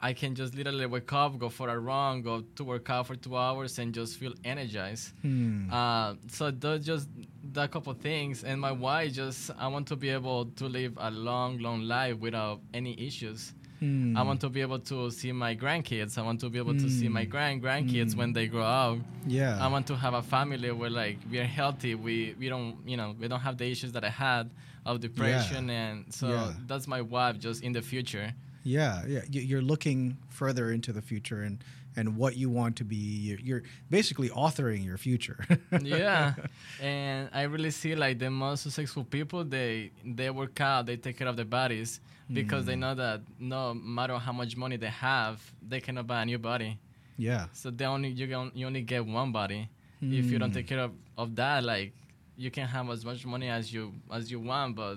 I 0.01 0.13
can 0.13 0.33
just 0.33 0.55
literally 0.55 0.87
wake 0.87 1.13
up, 1.13 1.37
go 1.37 1.49
for 1.49 1.69
a 1.69 1.77
run, 1.77 2.23
go 2.23 2.41
to 2.55 2.63
work 2.63 2.89
out 2.89 3.05
for 3.05 3.15
two 3.15 3.37
hours, 3.37 3.77
and 3.77 3.93
just 3.93 4.17
feel 4.17 4.33
energized. 4.43 5.11
Hmm. 5.21 5.71
Uh, 5.71 6.15
so 6.27 6.49
those 6.49 6.83
just 6.83 7.07
that 7.53 7.71
couple 7.71 7.93
things, 7.93 8.43
and 8.43 8.59
my 8.59 8.71
why 8.71 9.09
just 9.09 9.51
I 9.57 9.67
want 9.67 9.87
to 9.89 9.95
be 9.95 10.09
able 10.09 10.45
to 10.45 10.65
live 10.67 10.93
a 10.97 11.11
long, 11.11 11.59
long 11.59 11.81
life 11.83 12.17
without 12.19 12.61
any 12.73 12.99
issues. 12.99 13.53
Hmm. 13.79 14.15
I 14.15 14.21
want 14.21 14.39
to 14.41 14.49
be 14.49 14.61
able 14.61 14.77
to 14.79 15.09
see 15.09 15.31
my 15.31 15.55
grandkids. 15.55 16.17
I 16.17 16.21
want 16.21 16.39
to 16.41 16.49
be 16.49 16.59
able 16.59 16.73
to 16.75 16.87
see 16.89 17.07
my 17.09 17.25
Mm. 17.25 17.29
grand 17.29 17.63
grandkids 17.63 18.13
Mm. 18.13 18.17
when 18.17 18.33
they 18.33 18.45
grow 18.47 18.63
up. 18.63 18.99
Yeah. 19.25 19.57
I 19.59 19.67
want 19.67 19.87
to 19.87 19.95
have 19.95 20.13
a 20.13 20.21
family 20.21 20.71
where 20.71 20.91
like 20.91 21.17
we 21.31 21.39
are 21.39 21.45
healthy. 21.59 21.95
We 21.95 22.35
we 22.37 22.47
don't 22.47 22.77
you 22.85 22.95
know 22.95 23.15
we 23.19 23.27
don't 23.27 23.39
have 23.41 23.57
the 23.57 23.65
issues 23.71 23.91
that 23.93 24.03
I 24.03 24.09
had 24.09 24.51
of 24.85 24.99
depression, 24.99 25.69
and 25.71 26.05
so 26.13 26.27
Yeah. 26.29 26.53
that's 26.67 26.87
my 26.87 27.01
why 27.01 27.31
just 27.33 27.63
in 27.63 27.71
the 27.73 27.81
future. 27.81 28.33
Yeah, 28.63 29.03
yeah. 29.07 29.21
You- 29.29 29.41
You're 29.41 29.61
looking 29.61 30.17
further 30.29 30.71
into 30.71 30.91
the 30.93 31.01
future 31.01 31.41
and 31.43 31.63
and 31.97 32.15
what 32.15 32.37
you 32.37 32.49
want 32.49 32.77
to 32.77 32.85
be. 32.85 32.95
You're, 32.95 33.39
you're 33.39 33.63
basically 33.89 34.29
authoring 34.29 34.85
your 34.85 34.97
future. 34.97 35.43
yeah 35.81 36.33
and 36.81 37.29
i 37.33 37.41
really 37.43 37.71
see 37.71 37.95
like 37.95 38.17
the 38.19 38.29
most 38.29 38.61
successful 38.63 39.03
people 39.03 39.43
they 39.43 39.91
they 40.05 40.29
work 40.29 40.59
out 40.61 40.85
they 40.85 40.95
take 40.95 41.17
care 41.17 41.27
of 41.27 41.35
their 41.35 41.45
bodies 41.59 41.99
because 42.31 42.65
they 42.65 42.75
Mm. 42.75 42.79
know 42.83 42.95
that 42.95 43.21
no 43.39 43.73
matter 43.73 44.17
how 44.17 44.31
much 44.31 44.55
money 44.55 44.77
they 44.77 44.93
have 45.09 45.41
they 45.67 45.81
cannot 45.81 46.07
buy 46.07 46.21
a 46.21 46.25
new 46.25 46.37
body 46.39 46.77
yeah. 47.17 47.47
so 47.51 47.69
they 47.69 47.85
only 47.85 48.09
you 48.09 48.25
can 48.27 48.51
you 48.55 48.65
only 48.67 48.81
get 48.83 49.05
one 49.05 49.31
body 49.33 49.67
if 50.01 50.25
you 50.31 50.39
don't 50.39 50.51
Mm. 50.51 50.55
take 50.59 50.67
care 50.67 50.79
of, 50.87 50.91
of 51.17 51.35
that 51.35 51.63
like 51.65 51.91
you 52.37 52.49
can 52.49 52.67
have 52.67 52.89
as 52.89 53.03
much 53.03 53.25
money 53.25 53.49
as 53.49 53.73
you 53.73 53.91
as 54.17 54.31
you 54.31 54.39
want 54.39 54.75
but 54.77 54.95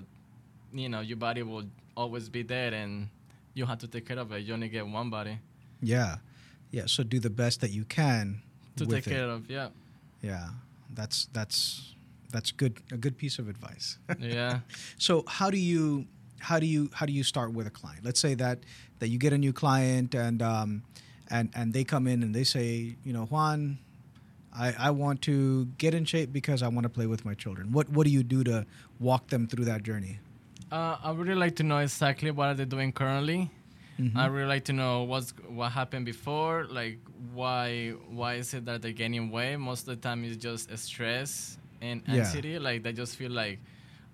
you 0.73 0.87
know 0.87 1.01
your 1.01 1.17
body 1.17 1.43
will 1.43 1.65
always 1.97 2.29
be 2.29 2.41
there 2.41 2.73
and 2.73 3.09
you 3.55 3.65
have 3.65 3.79
to 3.79 3.87
take 3.87 4.05
care 4.07 4.19
of 4.19 4.31
it 4.31 4.41
you 4.45 4.53
only 4.53 4.69
get 4.69 4.85
one 4.85 5.09
body 5.09 5.39
Yeah. 5.81 6.17
Yeah. 6.71 6.85
So 6.87 7.03
do 7.03 7.19
the 7.19 7.29
best 7.29 7.61
that 7.61 7.71
you 7.71 7.85
can 7.85 8.41
to 8.77 8.85
take 8.85 9.07
it. 9.07 9.09
care 9.09 9.29
of 9.29 9.49
yeah 9.49 9.69
Yeah. 10.21 10.49
That's 10.93 11.27
that's 11.33 11.93
that's 12.31 12.51
good. 12.51 12.73
A 12.91 12.97
good 12.97 13.17
piece 13.17 13.39
of 13.39 13.47
advice. 13.49 13.97
yeah 14.19 14.59
So 14.97 15.23
how 15.27 15.49
do 15.49 15.57
you 15.57 16.05
how 16.39 16.59
do 16.59 16.65
you 16.65 16.89
how 16.93 17.05
do 17.05 17.13
you 17.13 17.23
start 17.23 17.53
with 17.53 17.67
a 17.67 17.71
client? 17.79 18.03
Let's 18.03 18.19
say 18.19 18.33
that 18.35 18.59
that 18.99 19.07
you 19.09 19.17
get 19.17 19.33
a 19.33 19.37
new 19.37 19.53
client 19.53 20.15
and 20.15 20.41
um, 20.41 20.83
and 21.29 21.49
and 21.55 21.73
they 21.73 21.83
come 21.83 22.07
in 22.07 22.23
and 22.23 22.33
they 22.35 22.43
say, 22.43 22.95
you 23.03 23.13
know, 23.13 23.25
Juan, 23.25 23.77
I, 24.53 24.73
I 24.87 24.91
want 24.91 25.21
to 25.23 25.65
get 25.77 25.93
in 25.93 26.05
shape 26.05 26.31
because 26.31 26.61
I 26.63 26.67
want 26.67 26.83
to 26.83 26.89
play 26.89 27.07
with 27.07 27.23
my 27.25 27.33
children. 27.35 27.71
What 27.71 27.89
what 27.89 28.05
do 28.05 28.11
you 28.11 28.23
do 28.23 28.43
to 28.43 28.65
walk 28.99 29.27
them 29.29 29.47
through 29.47 29.65
that 29.65 29.83
journey? 29.83 30.19
Uh, 30.71 30.97
I 31.03 31.11
would 31.11 31.27
really 31.27 31.39
like 31.39 31.55
to 31.57 31.63
know 31.63 31.77
exactly 31.77 32.31
what 32.31 32.47
are 32.49 32.53
they 32.53 32.65
doing 32.65 32.91
currently. 32.91 33.49
Mhm. 33.99 34.17
I 34.17 34.25
really 34.25 34.47
like 34.47 34.65
to 34.65 34.73
know 34.73 35.03
what's 35.03 35.31
what 35.47 35.71
happened 35.71 36.05
before, 36.05 36.65
like 36.69 36.99
why 37.33 37.91
why 38.09 38.35
is 38.35 38.53
it 38.53 38.65
that 38.65 38.81
they're 38.81 38.91
gaining 38.91 39.29
weight? 39.31 39.57
Most 39.57 39.87
of 39.87 39.95
the 39.95 40.01
time, 40.07 40.23
it's 40.25 40.37
just 40.37 40.75
stress 40.77 41.57
and 41.81 42.01
Yeah. 42.07 42.13
anxiety. 42.19 42.59
Like 42.59 42.83
they 42.83 42.91
just 42.93 43.15
feel 43.15 43.31
like 43.31 43.59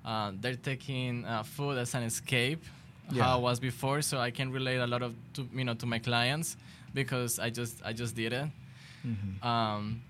uh, 0.05 0.31
they're 0.39 0.55
taking 0.71 1.25
uh, 1.25 1.43
food 1.43 1.77
as 1.77 1.95
an 1.95 2.03
escape, 2.03 2.63
Yeah. 3.11 3.23
how 3.23 3.37
I 3.37 3.41
was 3.41 3.59
before. 3.59 4.01
So 4.03 4.19
I 4.19 4.29
can 4.31 4.51
relate 4.51 4.77
a 4.77 4.87
lot 4.87 5.01
of 5.01 5.15
to 5.33 5.47
you 5.53 5.63
know 5.63 5.73
to 5.75 5.85
my 5.85 5.99
clients 5.99 6.57
because 6.93 7.39
I 7.39 7.49
just 7.49 7.81
I 7.83 7.93
just 7.93 8.13
did 8.15 8.33
it. 8.33 8.47
Mhm. 9.07 9.43
Um, 9.43 10.01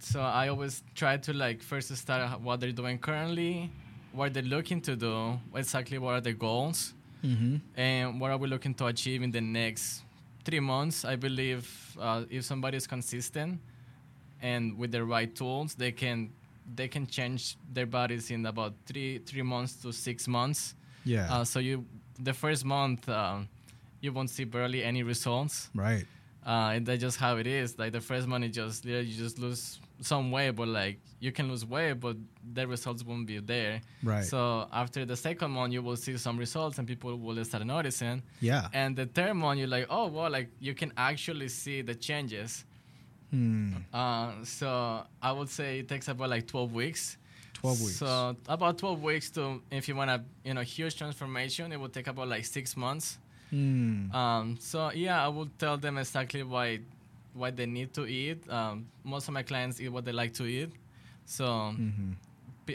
so 0.00 0.20
I 0.20 0.48
always 0.48 0.82
try 0.94 1.16
to 1.16 1.32
like 1.32 1.62
first 1.62 1.94
start 1.96 2.40
what 2.40 2.60
they're 2.60 2.72
doing 2.82 2.98
currently, 2.98 3.70
what 4.12 4.32
they're 4.34 4.42
looking 4.42 4.80
to 4.82 4.96
do, 4.96 5.38
exactly 5.54 5.98
what 5.98 6.14
are 6.14 6.20
the 6.20 6.32
goals, 6.32 6.94
Mhm. 7.24 7.60
and 7.76 8.20
what 8.20 8.30
are 8.30 8.36
we 8.38 8.48
looking 8.48 8.74
to 8.74 8.86
achieve 8.86 9.22
in 9.22 9.30
the 9.30 9.40
next 9.40 10.02
three 10.44 10.60
months. 10.60 11.04
I 11.04 11.16
believe 11.16 11.96
uh, 12.00 12.24
if 12.30 12.44
somebody 12.44 12.76
is 12.76 12.86
consistent 12.86 13.60
and 14.40 14.78
with 14.78 14.92
the 14.92 15.04
right 15.04 15.34
tools, 15.34 15.74
they 15.74 15.92
can 15.92 16.30
they 16.76 16.86
can 16.88 17.06
change 17.06 17.56
their 17.72 17.86
bodies 17.86 18.30
in 18.30 18.44
about 18.46 18.74
three 18.86 19.18
three 19.18 19.42
months 19.42 19.74
to 19.82 19.92
six 19.92 20.28
months. 20.28 20.74
Yeah. 21.04 21.26
Uh, 21.32 21.44
so 21.44 21.58
you 21.60 21.84
the 22.18 22.32
first 22.34 22.64
month 22.64 23.08
um, 23.08 23.48
you 24.00 24.12
won't 24.12 24.30
see 24.30 24.44
barely 24.44 24.84
any 24.84 25.02
results. 25.02 25.70
right. 25.74 26.06
Uh, 26.46 26.72
and 26.76 26.86
that's 26.86 27.00
just 27.00 27.18
how 27.18 27.36
it 27.36 27.46
is. 27.46 27.78
Like 27.78 27.92
the 27.92 28.00
first 28.00 28.26
month, 28.26 28.44
it 28.44 28.50
just 28.52 28.84
you 28.84 29.02
just 29.04 29.38
lose 29.38 29.80
some 30.00 30.30
way, 30.30 30.50
but 30.50 30.68
like 30.68 31.00
you 31.20 31.32
can 31.32 31.48
lose 31.48 31.64
weight, 31.64 31.94
but 31.94 32.16
the 32.52 32.66
results 32.66 33.04
won't 33.04 33.26
be 33.26 33.38
there. 33.38 33.80
Right. 34.02 34.24
So 34.24 34.68
after 34.72 35.04
the 35.04 35.16
second 35.16 35.50
month, 35.50 35.72
you 35.72 35.82
will 35.82 35.96
see 35.96 36.16
some 36.16 36.38
results, 36.38 36.78
and 36.78 36.86
people 36.86 37.16
will 37.16 37.44
start 37.44 37.66
noticing. 37.66 38.22
Yeah. 38.40 38.68
And 38.72 38.96
the 38.96 39.06
third 39.06 39.34
month, 39.34 39.58
you're 39.58 39.68
like, 39.68 39.86
oh 39.90 40.06
well, 40.08 40.30
like 40.30 40.50
you 40.60 40.74
can 40.74 40.92
actually 40.96 41.48
see 41.48 41.82
the 41.82 41.94
changes. 41.94 42.64
Hmm. 43.30 43.72
Uh, 43.92 44.32
so 44.42 45.02
I 45.20 45.32
would 45.32 45.50
say 45.50 45.80
it 45.80 45.88
takes 45.88 46.08
about 46.08 46.30
like 46.30 46.46
12 46.46 46.72
weeks. 46.72 47.18
12 47.54 47.80
weeks. 47.80 47.96
So 47.96 48.36
about 48.48 48.78
12 48.78 49.02
weeks 49.02 49.30
to, 49.30 49.60
if 49.70 49.88
you 49.88 49.96
want 49.96 50.10
a 50.10 50.22
you 50.44 50.54
know 50.54 50.62
huge 50.62 50.96
transformation, 50.96 51.72
it 51.72 51.80
will 51.80 51.88
take 51.88 52.06
about 52.06 52.28
like 52.28 52.44
six 52.44 52.76
months. 52.76 53.18
Hmm. 53.50 54.12
Um, 54.12 54.56
so 54.60 54.92
yeah, 54.92 55.24
I 55.24 55.28
would 55.28 55.58
tell 55.58 55.76
them 55.76 55.98
exactly 55.98 56.42
why 56.42 56.80
what 57.38 57.56
they 57.56 57.66
need 57.66 57.92
to 57.94 58.06
eat. 58.06 58.48
Um, 58.50 58.86
most 59.04 59.28
of 59.28 59.34
my 59.34 59.42
clients 59.42 59.80
eat 59.80 59.88
what 59.88 60.04
they 60.04 60.12
like 60.12 60.32
to 60.34 60.44
eat. 60.46 60.70
So 61.24 61.44
Mhm. 61.44 62.14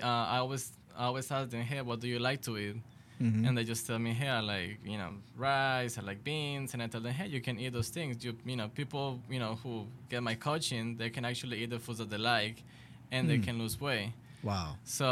uh, 0.02 0.06
I 0.06 0.38
always 0.38 0.72
I 0.98 1.06
always 1.06 1.30
ask 1.32 1.50
them, 1.50 1.62
hey, 1.62 1.82
what 1.82 2.00
do 2.00 2.08
you 2.08 2.20
like 2.20 2.42
to 2.44 2.58
eat? 2.58 2.76
Mhm. 3.22 3.48
And 3.48 3.58
they 3.58 3.64
just 3.64 3.86
tell 3.88 4.00
me, 4.00 4.12
hey, 4.14 4.28
I 4.30 4.40
like 4.42 4.80
you 4.86 4.98
know 4.98 5.12
rice, 5.38 5.98
I 5.98 6.02
like 6.02 6.24
beans, 6.24 6.74
and 6.74 6.82
I 6.84 6.88
tell 6.88 7.02
them, 7.02 7.14
hey, 7.14 7.28
you 7.28 7.42
can 7.42 7.60
eat 7.60 7.74
those 7.74 7.90
things. 7.90 8.24
You 8.26 8.34
you 8.46 8.56
know 8.56 8.68
people 8.70 9.20
you 9.30 9.40
know 9.40 9.56
who 9.64 9.88
get 10.10 10.22
my 10.24 10.36
coaching, 10.36 10.98
they 10.98 11.10
can 11.10 11.26
actually 11.26 11.58
eat 11.64 11.70
the 11.70 11.80
foods 11.80 12.00
that 12.00 12.10
they 12.10 12.18
like, 12.18 12.64
and 13.12 13.30
they 13.30 13.38
Hmm. 13.38 13.44
can 13.48 13.60
lose 13.60 13.80
weight. 13.80 14.12
Wow. 14.44 14.76
So 14.84 15.08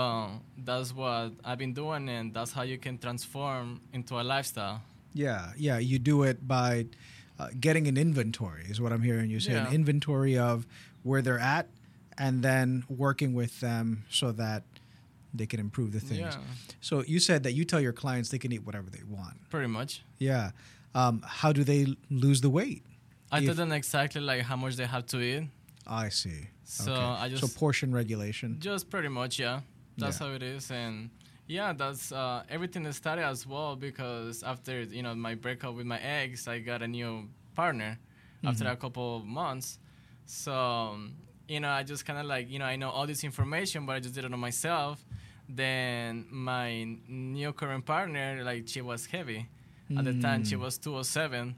that's 0.58 0.93
what 0.93 1.31
I've 1.46 1.58
been 1.58 1.74
doing, 1.74 2.10
and 2.10 2.34
that's 2.34 2.51
how 2.51 2.63
you 2.63 2.77
can 2.77 2.98
transform 2.98 3.79
into 3.93 4.13
a 4.20 4.24
lifestyle. 4.24 4.81
Yeah, 5.13 5.53
yeah. 5.58 5.77
You 5.79 5.98
do 6.00 6.24
it 6.24 6.46
by 6.48 6.86
uh, 7.41 7.50
getting 7.60 7.88
an 7.88 7.98
inventory, 7.98 8.65
is 8.69 8.79
what 8.79 8.91
I'm 8.93 9.01
hearing 9.01 9.29
you 9.29 9.39
say. 9.39 9.53
An 9.53 9.74
inventory 9.74 10.38
of 10.38 10.65
where 11.03 11.21
they're 11.21 11.39
at, 11.39 11.67
and 12.17 12.43
then 12.43 12.83
working 12.89 13.33
with 13.33 13.60
them 13.60 14.03
so 14.10 14.31
that 14.33 14.63
they 15.33 15.45
can 15.45 15.60
improve 15.60 15.91
the 15.93 16.00
things. 16.00 16.19
Yeah, 16.19 16.36
So 16.81 17.03
you 17.07 17.19
said 17.19 17.43
that 17.43 17.53
you 17.53 17.63
tell 17.65 17.79
your 17.79 17.93
clients 17.93 18.29
they 18.29 18.38
can 18.38 18.51
eat 18.51 18.63
whatever 18.65 18.89
they 18.89 19.03
want. 19.03 19.38
pretty 19.50 19.67
much. 19.67 20.03
Yeah. 20.19 20.51
Um, 20.93 21.24
how 21.25 21.53
do 21.53 21.63
they 21.63 21.95
lose 22.10 22.41
the 22.41 22.50
weight? 22.50 22.83
I 23.31 23.39
If- 23.39 23.45
tell 23.45 23.55
them 23.55 23.71
exactly 23.71 24.21
like 24.21 24.41
how 24.43 24.57
much 24.57 24.75
they 24.75 24.86
have 24.86 25.05
to 25.07 25.21
eat. 25.21 25.48
I 25.88 26.10
see. 26.10 26.50
So 26.65 26.91
Okay. 26.91 27.01
I 27.01 27.29
so 27.29 27.36
just 27.38 27.55
portion 27.57 27.91
regulation. 27.93 28.57
just 28.60 28.89
pretty 28.89 29.07
much 29.07 29.39
yeah. 29.39 29.62
That's 29.98 30.19
Yeah. 30.19 30.27
how 30.27 30.33
it 30.33 30.43
is, 30.43 30.69
and 30.71 31.10
yeah, 31.58 31.74
that's 31.81 32.12
uh, 32.12 32.43
everything 32.55 32.84
that 32.84 32.93
started 33.03 33.25
as 33.25 33.41
well 33.46 33.75
because 33.75 34.36
after 34.43 34.74
you 34.98 35.03
know 35.05 35.13
my 35.27 35.36
breakup 35.36 35.74
with 35.75 35.86
my 35.93 36.00
ex, 36.00 36.48
I 36.48 36.60
got 36.72 36.79
a 36.81 36.88
new 36.88 37.12
partner 37.55 37.91
after 38.50 38.65
Mhm. 38.65 38.72
a 38.72 38.75
couple 38.84 39.17
of 39.17 39.24
months. 39.25 39.67
So 40.25 40.98
you 41.53 41.60
know, 41.60 41.70
I 41.79 41.84
just 41.84 42.03
kind 42.08 42.20
of 42.20 42.25
like 42.25 42.46
you 42.53 42.60
know 42.60 42.65
I 42.74 42.77
know 42.81 42.89
all 42.89 43.05
this 43.13 43.24
information, 43.24 43.86
but 43.86 43.93
I 43.98 44.00
just 44.05 44.15
did 44.15 44.24
it 44.25 44.34
on 44.34 44.39
myself. 44.39 44.98
Then 45.50 46.25
my 46.31 46.67
new 47.08 47.51
current 47.53 47.86
partner, 47.86 48.27
like 48.50 48.67
she 48.74 48.81
was 48.81 49.05
heavy. 49.15 49.41
At 50.00 50.05
the 50.05 50.13
time, 50.27 50.46
she 50.46 50.55
Mm. 50.55 50.62
was 50.65 50.77
207, 50.77 51.55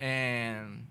and 0.00 0.86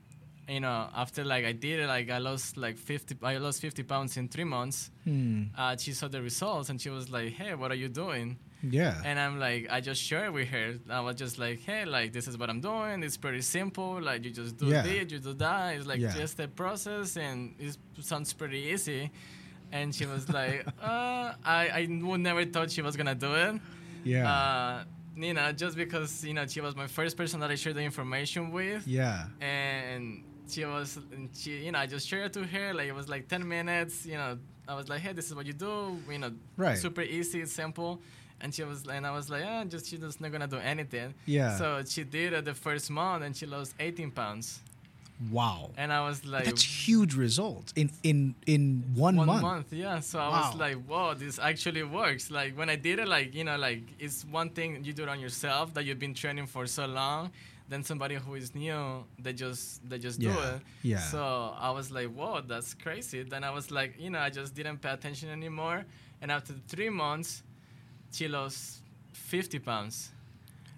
you 0.49 0.59
know 0.59 0.89
after 0.95 1.23
like 1.23 1.45
I 1.45 1.51
did 1.53 1.79
it, 1.79 1.87
like 1.87 2.09
I 2.09 2.17
lost 2.17 2.57
like 2.57 2.77
50. 2.77 3.17
I 3.23 3.37
lost 3.37 3.61
50 3.61 3.83
pounds 3.83 4.17
in 4.17 4.27
three 4.27 4.43
months. 4.43 4.91
Hmm. 5.03 5.43
Uh, 5.57 5.75
she 5.77 5.93
saw 5.93 6.07
the 6.07 6.21
results 6.21 6.69
and 6.69 6.79
she 6.81 6.89
was 6.89 7.09
like, 7.09 7.29
"Hey, 7.33 7.53
what 7.55 7.71
are 7.71 7.75
you 7.83 7.89
doing?" 7.89 8.37
Yeah. 8.61 9.01
And 9.05 9.17
I'm 9.17 9.39
like, 9.39 9.67
I 9.71 9.79
just 9.79 10.01
shared 10.01 10.33
with 10.33 10.49
her. 10.49 10.75
I 10.89 10.99
was 11.01 11.15
just 11.15 11.39
like, 11.39 11.59
"Hey, 11.61 11.85
like 11.85 12.11
this 12.11 12.27
is 12.27 12.37
what 12.37 12.49
I'm 12.49 12.61
doing. 12.61 13.03
It's 13.03 13.15
pretty 13.17 13.41
simple. 13.41 14.01
Like 14.01 14.25
you 14.25 14.31
just 14.31 14.57
do 14.57 14.65
Yeah. 14.67 14.81
this, 14.81 15.11
you 15.11 15.19
do 15.19 15.33
that. 15.35 15.75
It's 15.75 15.85
like 15.87 15.99
Yeah. 16.01 16.13
just 16.13 16.39
a 16.39 16.47
process, 16.47 17.15
and 17.17 17.55
it 17.59 17.77
sounds 18.01 18.33
pretty 18.33 18.59
easy." 18.73 19.11
And 19.71 19.93
she 19.93 20.05
was 20.07 20.27
like, 20.29 20.65
uh, 20.81 21.33
"I 21.45 21.61
I 21.79 21.87
would 22.01 22.21
never 22.21 22.43
thought 22.45 22.71
she 22.71 22.81
was 22.81 22.95
gonna 22.97 23.15
do 23.15 23.33
it." 23.35 23.55
yeah. 24.03 24.31
Uh, 24.33 24.83
you 25.15 25.33
know, 25.33 25.51
just 25.51 25.75
because 25.75 26.23
you 26.23 26.33
know 26.33 26.45
she 26.47 26.61
was 26.61 26.75
my 26.75 26.87
first 26.87 27.17
person 27.17 27.39
that 27.41 27.51
I 27.51 27.55
shared 27.55 27.75
the 27.75 27.81
information 27.91 28.51
with 28.51 28.87
yeah. 28.87 29.27
and 29.41 30.23
she 30.49 30.65
was 30.65 30.99
she 31.35 31.51
you 31.65 31.71
know 31.71 31.79
i 31.79 31.85
just 31.85 32.07
shared 32.07 32.25
it 32.25 32.33
to 32.33 32.43
her 32.43 32.73
like 32.73 32.87
it 32.87 32.95
was 32.95 33.07
like 33.09 33.27
10 33.27 33.47
minutes 33.47 34.05
you 34.05 34.15
know 34.17 34.37
i 34.67 34.73
was 34.75 34.89
like 34.89 35.01
hey 35.01 35.13
this 35.13 35.27
is 35.27 35.35
what 35.35 35.45
you 35.45 35.53
do 35.53 35.97
you 36.09 36.17
know 36.19 36.31
Right. 36.57 36.77
super 36.77 37.01
easy 37.01 37.45
simple 37.45 37.99
and 38.41 38.53
she 38.53 38.63
was 38.63 38.85
and 38.87 39.05
i 39.05 39.11
was 39.11 39.29
like 39.29 39.43
ah, 39.45 39.63
just 39.65 39.87
she's 39.87 39.99
just 39.99 40.21
not 40.21 40.31
gonna 40.31 40.47
do 40.47 40.57
anything 40.57 41.13
Yeah. 41.25 41.57
so 41.57 41.81
she 41.85 42.03
did 42.03 42.33
it 42.33 42.45
the 42.45 42.53
first 42.53 42.89
month 42.89 43.23
and 43.23 43.35
she 43.35 43.45
lost 43.45 43.73
18 43.79 44.11
pounds 44.11 44.61
Wow. 45.31 45.71
and 45.75 45.91
i 45.91 45.99
was 46.07 46.23
like 46.25 46.45
That's 46.45 46.63
huge 46.63 47.13
results 47.15 47.73
in 47.75 47.91
in 48.03 48.35
in 48.47 48.83
one, 48.95 49.17
one 49.17 49.27
month. 49.27 49.41
month. 49.41 49.73
yeah 49.73 49.99
so 49.99 50.17
i 50.19 50.29
Wow. 50.29 50.51
was 50.51 50.55
like 50.59 50.77
whoa 50.85 51.13
this 51.13 51.37
actually 51.39 51.83
works 51.83 52.31
like 52.31 52.57
when 52.57 52.69
i 52.69 52.77
did 52.77 52.99
it 52.99 53.07
like 53.07 53.35
you 53.35 53.43
know 53.43 53.57
like 53.57 53.81
it's 53.99 54.23
one 54.23 54.49
thing 54.51 54.81
you 54.85 54.93
do 54.93 55.03
it 55.03 55.09
on 55.09 55.19
yourself 55.19 55.73
that 55.73 55.83
you've 55.83 55.99
been 55.99 56.13
training 56.13 56.47
for 56.47 56.65
so 56.67 56.85
long 56.85 57.31
then 57.69 57.83
somebody 57.83 58.15
who 58.15 58.33
is 58.35 58.53
new 58.55 59.03
they 59.19 59.31
just 59.33 59.87
they 59.89 59.97
just 59.99 60.19
do 60.19 60.31
it 60.31 60.61
yeah. 60.81 60.97
so 60.99 61.53
i 61.67 61.69
was 61.69 61.91
like 61.91 62.07
whoa 62.17 62.41
that's 62.41 62.73
crazy 62.73 63.21
then 63.23 63.43
i 63.43 63.51
was 63.51 63.69
like 63.71 63.91
you 63.99 64.09
know 64.09 64.19
i 64.19 64.29
just 64.29 64.55
didn't 64.55 64.79
pay 64.81 64.89
attention 64.91 65.29
anymore 65.29 65.85
and 66.21 66.31
after 66.31 66.53
three 66.67 66.89
months 66.89 67.43
she 68.11 68.27
lost 68.27 68.79
50 69.13 69.59
pounds 69.59 70.09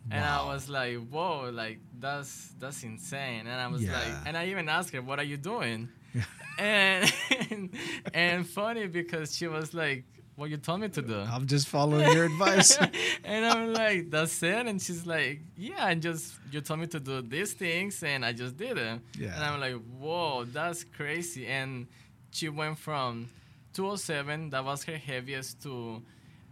and 0.09 0.25
I 0.25 0.43
was 0.51 0.67
like, 0.67 0.97
"Whoa, 1.13 1.51
like 1.53 1.77
that's 1.99 2.31
that's 2.59 2.81
insane." 2.83 3.45
And 3.45 3.57
I 3.65 3.67
was 3.67 3.83
Yeah. 3.83 3.93
like, 3.99 4.13
and 4.25 4.35
I 4.35 4.47
even 4.47 4.67
asked 4.67 4.89
her, 4.93 5.01
"What 5.09 5.19
are 5.19 5.23
you 5.33 5.37
doing?" 5.37 5.89
and 6.57 7.69
and 8.13 8.47
funny 8.47 8.87
because 8.87 9.37
she 9.37 9.47
was 9.47 9.73
like, 9.75 10.03
"What 10.35 10.49
you 10.49 10.57
told 10.57 10.81
me 10.81 10.89
to 10.89 11.01
do." 11.01 11.19
I'm 11.19 11.45
just 11.45 11.67
following 11.67 12.11
your 12.11 12.25
advice. 12.25 12.77
and 13.23 13.45
I'm 13.45 13.73
like, 13.73 14.09
"That's 14.09 14.41
it." 14.43 14.67
And 14.67 14.81
she's 14.81 15.05
like, 15.05 15.41
"Yeah, 15.57 15.87
and 15.87 16.01
just 16.01 16.33
you 16.51 16.61
told 16.61 16.79
me 16.79 16.87
to 16.87 16.99
do 16.99 17.21
these 17.21 17.53
things, 17.53 18.01
and 18.03 18.25
I 18.25 18.33
just 18.33 18.57
did 18.57 18.77
it." 18.77 18.99
Yeah. 19.17 19.35
And 19.35 19.43
I'm 19.43 19.59
like, 19.59 19.81
"Whoa, 19.99 20.45
that's 20.45 20.83
crazy!" 20.83 21.47
And 21.47 21.87
she 22.31 22.49
went 22.49 22.77
from 22.77 23.29
207, 23.73 24.49
that 24.49 24.63
was 24.63 24.83
her 24.85 24.97
heaviest, 24.97 25.61
to 25.63 26.01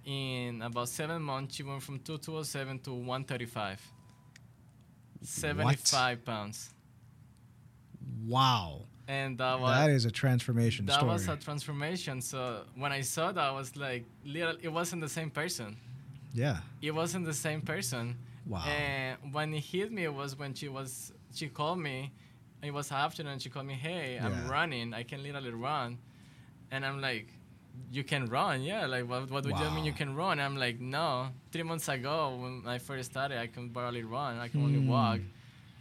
in 0.06 0.62
about 0.62 0.90
seven 0.90 1.22
months, 1.22 1.56
she 1.56 1.64
went 1.64 1.84
from 1.84 2.00
207 2.00 2.80
to 2.80 2.92
135. 2.94 3.80
75 5.22 6.26
pounds. 6.26 6.74
wow. 8.26 8.82
And 9.16 9.38
that 9.40 9.56
was 9.60 9.72
That 9.80 9.90
is 9.90 10.06
a 10.06 10.12
transformation 10.24 10.86
that 10.86 10.98
story. 11.02 11.12
was 11.14 11.28
a 11.28 11.36
transformation. 11.48 12.16
So 12.22 12.40
when 12.82 12.92
I 13.00 13.02
saw 13.02 13.26
that, 13.36 13.44
I 13.52 13.54
was 13.62 13.70
like, 13.76 14.04
little, 14.36 14.56
it 14.62 14.72
wasn't 14.80 15.02
the 15.08 15.14
same 15.20 15.32
person. 15.42 15.70
yeah. 16.44 16.58
It 16.88 16.94
wasn't 17.02 17.26
the 17.26 17.34
same 17.48 17.62
person. 17.74 18.04
Wow. 18.46 18.64
And 18.80 19.18
when 19.36 19.48
it 19.60 19.64
hit 19.74 19.92
me, 19.92 20.04
it 20.12 20.14
was 20.24 20.32
when 20.42 20.52
she 20.60 20.68
was 20.78 21.12
she 21.38 21.48
called 21.60 21.80
me. 21.90 21.98
It 22.70 22.74
was 22.80 22.88
afternoon. 22.92 23.40
She 23.44 23.50
called 23.54 23.68
me, 23.74 23.78
"Hey, 23.88 24.08
I'm 24.26 24.38
running. 24.56 24.88
I 25.02 25.04
can 25.10 25.20
literally 25.28 25.52
run," 25.70 25.90
and 26.72 26.80
I'm 26.88 27.00
like, 27.10 27.28
"You 27.98 28.04
can 28.12 28.24
run? 28.38 28.58
Yeah. 28.72 28.86
Like, 28.94 29.06
what? 29.12 29.22
What 29.34 29.44
do 29.44 29.50
you 29.66 29.72
mean 29.76 29.86
you 29.92 29.98
can 30.04 30.12
run?" 30.24 30.36
I'm 30.46 30.58
like, 30.66 30.78
"No. 30.98 31.08
Three 31.52 31.64
months 31.72 31.88
ago, 31.98 32.16
when 32.42 32.54
I 32.76 32.78
first 32.90 33.06
started, 33.12 33.38
I 33.46 33.48
can 33.56 33.66
barely 33.78 34.04
run. 34.18 34.32
I 34.46 34.48
can 34.52 34.62
only 34.68 34.82
Hmm. 34.82 34.96
walk." 34.98 35.20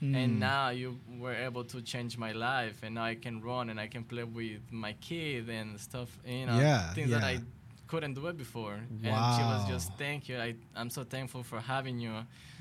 Hmm. 0.01 0.15
And 0.15 0.39
now 0.41 0.69
you 0.71 0.99
were 1.19 1.35
able 1.35 1.65
to 1.65 1.83
change 1.83 2.17
my 2.19 2.33
life, 2.33 2.77
and 2.85 2.95
now 2.95 3.05
I 3.05 3.17
can 3.17 3.41
run 3.43 3.69
and 3.71 3.81
I 3.81 3.89
can 3.89 4.05
play 4.05 4.25
with 4.25 4.61
my 4.71 4.93
kid 4.95 5.49
and 5.49 5.79
stuff. 5.81 6.09
You 6.25 6.47
know, 6.47 6.59
Yeah, 6.59 6.93
things 6.95 7.11
that. 7.11 7.25
I 7.25 7.41
couldn't 7.89 8.15
do 8.15 8.27
it 8.29 8.37
before. 8.37 8.75
And 8.75 9.35
she 9.37 9.43
was 9.53 9.67
just, 9.69 9.93
"Thank 9.99 10.29
you. 10.29 10.39
I, 10.39 10.55
I'm 10.77 10.91
so 10.91 11.03
thankful 11.05 11.43
for 11.43 11.59
having 11.61 11.99
you 11.99 12.13